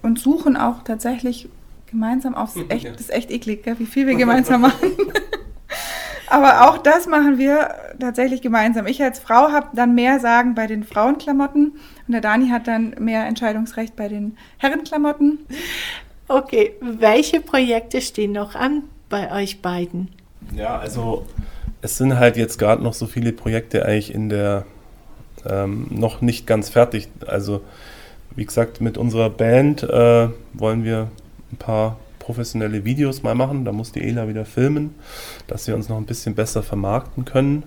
[0.02, 1.50] und suchen auch tatsächlich
[1.92, 3.78] Gemeinsam auch, ist echt, ist echt eklig, gell?
[3.78, 4.92] wie viel wir gemeinsam machen.
[6.30, 8.88] Aber auch das machen wir tatsächlich gemeinsam.
[8.88, 11.74] Ich als Frau habe dann mehr Sagen bei den Frauenklamotten
[12.08, 15.40] und der Dani hat dann mehr Entscheidungsrecht bei den Herrenklamotten.
[16.30, 20.08] Okay, welche Projekte stehen noch an bei euch beiden?
[20.56, 21.26] Ja, also
[21.82, 24.66] es sind halt jetzt gerade noch so viele Projekte eigentlich in der
[25.46, 27.10] ähm, noch nicht ganz fertig.
[27.28, 27.62] Also
[28.36, 31.10] wie gesagt, mit unserer Band äh, wollen wir
[31.52, 33.66] ein paar professionelle Videos mal machen.
[33.66, 34.96] Da muss die Ela wieder filmen,
[35.48, 37.64] dass wir uns noch ein bisschen besser vermarkten können.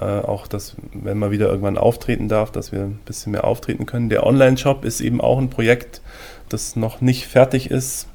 [0.00, 3.86] Äh, auch, dass, wenn man wieder irgendwann auftreten darf, dass wir ein bisschen mehr auftreten
[3.86, 4.08] können.
[4.08, 6.00] Der Online-Shop ist eben auch ein Projekt,
[6.48, 8.08] das noch nicht fertig ist.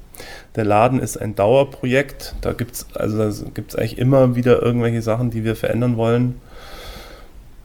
[0.56, 2.34] Der Laden ist ein Dauerprojekt.
[2.40, 6.40] Da gibt es also eigentlich immer wieder irgendwelche Sachen, die wir verändern wollen.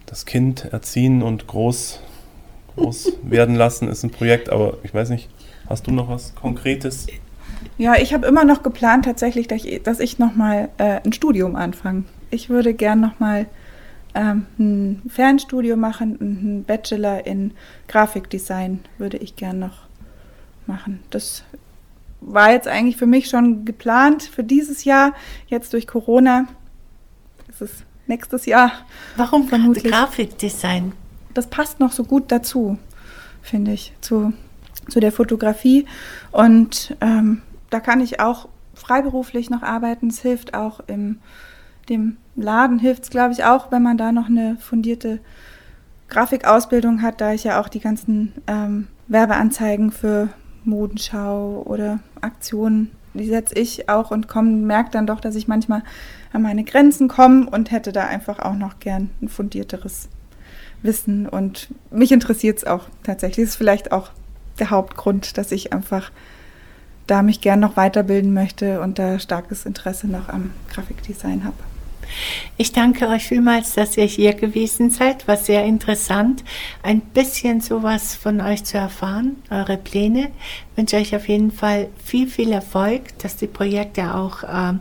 [0.06, 2.00] Das Kind erziehen und groß,
[2.76, 5.30] groß werden lassen ist ein Projekt, aber ich weiß nicht,
[5.68, 7.08] hast du noch was Konkretes?
[7.78, 11.56] Ja, ich habe immer noch geplant tatsächlich, dass ich, dass ich nochmal äh, ein Studium
[11.56, 12.04] anfange.
[12.30, 13.48] Ich würde gern nochmal
[14.14, 17.52] ähm, ein Fernstudio machen und einen Bachelor in
[17.88, 19.88] Grafikdesign würde ich gern noch
[20.68, 21.02] machen.
[21.10, 21.44] Das
[22.22, 25.14] war jetzt eigentlich für mich schon geplant für dieses Jahr.
[25.48, 26.48] Jetzt durch Corona
[27.50, 27.72] ist es
[28.08, 28.72] nächstes Jahr.
[29.18, 30.94] Warum vermutlich Grafikdesign?
[31.36, 32.80] Das passt noch so gut dazu,
[33.44, 34.34] finde ich, zu,
[34.90, 35.86] zu der Fotografie.
[36.32, 40.08] Und ähm, da kann ich auch freiberuflich noch arbeiten.
[40.08, 41.20] Es hilft auch im
[41.88, 45.20] dem Laden, hilft es, glaube ich, auch, wenn man da noch eine fundierte
[46.08, 50.30] Grafikausbildung hat, da ich ja auch die ganzen ähm, Werbeanzeigen für
[50.64, 54.28] Modenschau oder Aktionen die setze ich auch und
[54.66, 55.84] merke dann doch, dass ich manchmal
[56.34, 60.10] an meine Grenzen komme und hätte da einfach auch noch gern ein fundierteres
[60.82, 61.28] Wissen.
[61.28, 63.46] Und mich interessiert es auch tatsächlich.
[63.46, 64.10] Das ist vielleicht auch
[64.60, 66.12] der Hauptgrund, dass ich einfach
[67.08, 71.58] da mich gern noch weiterbilden möchte und da starkes Interesse noch am Grafikdesign habe.
[72.58, 75.28] Ich danke euch vielmals, dass ihr hier gewesen seid.
[75.28, 76.44] War sehr interessant,
[76.84, 80.30] ein bisschen sowas von euch zu erfahren, eure Pläne.
[80.72, 84.80] Ich wünsche euch auf jeden Fall viel, viel Erfolg, dass die Projekte auch ähm,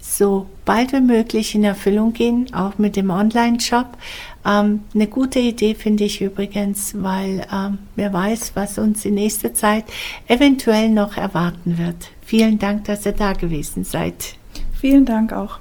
[0.00, 3.96] so bald wie möglich in Erfüllung gehen, auch mit dem Online-Shop.
[4.44, 9.54] Ähm, eine gute Idee finde ich übrigens, weil ähm, wer weiß, was uns in nächster
[9.54, 9.84] Zeit
[10.28, 12.10] eventuell noch erwarten wird.
[12.22, 14.36] Vielen Dank, dass ihr da gewesen seid.
[14.80, 15.58] Vielen Dank auch.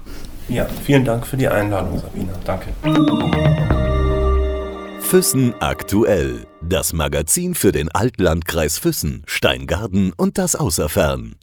[0.48, 2.34] Ja, vielen Dank für die Einladung, Sabina.
[2.46, 2.70] Danke.
[5.02, 6.46] Füssen aktuell.
[6.62, 11.36] Das Magazin für den Altlandkreis Füssen, Steingarten und das Außerfern.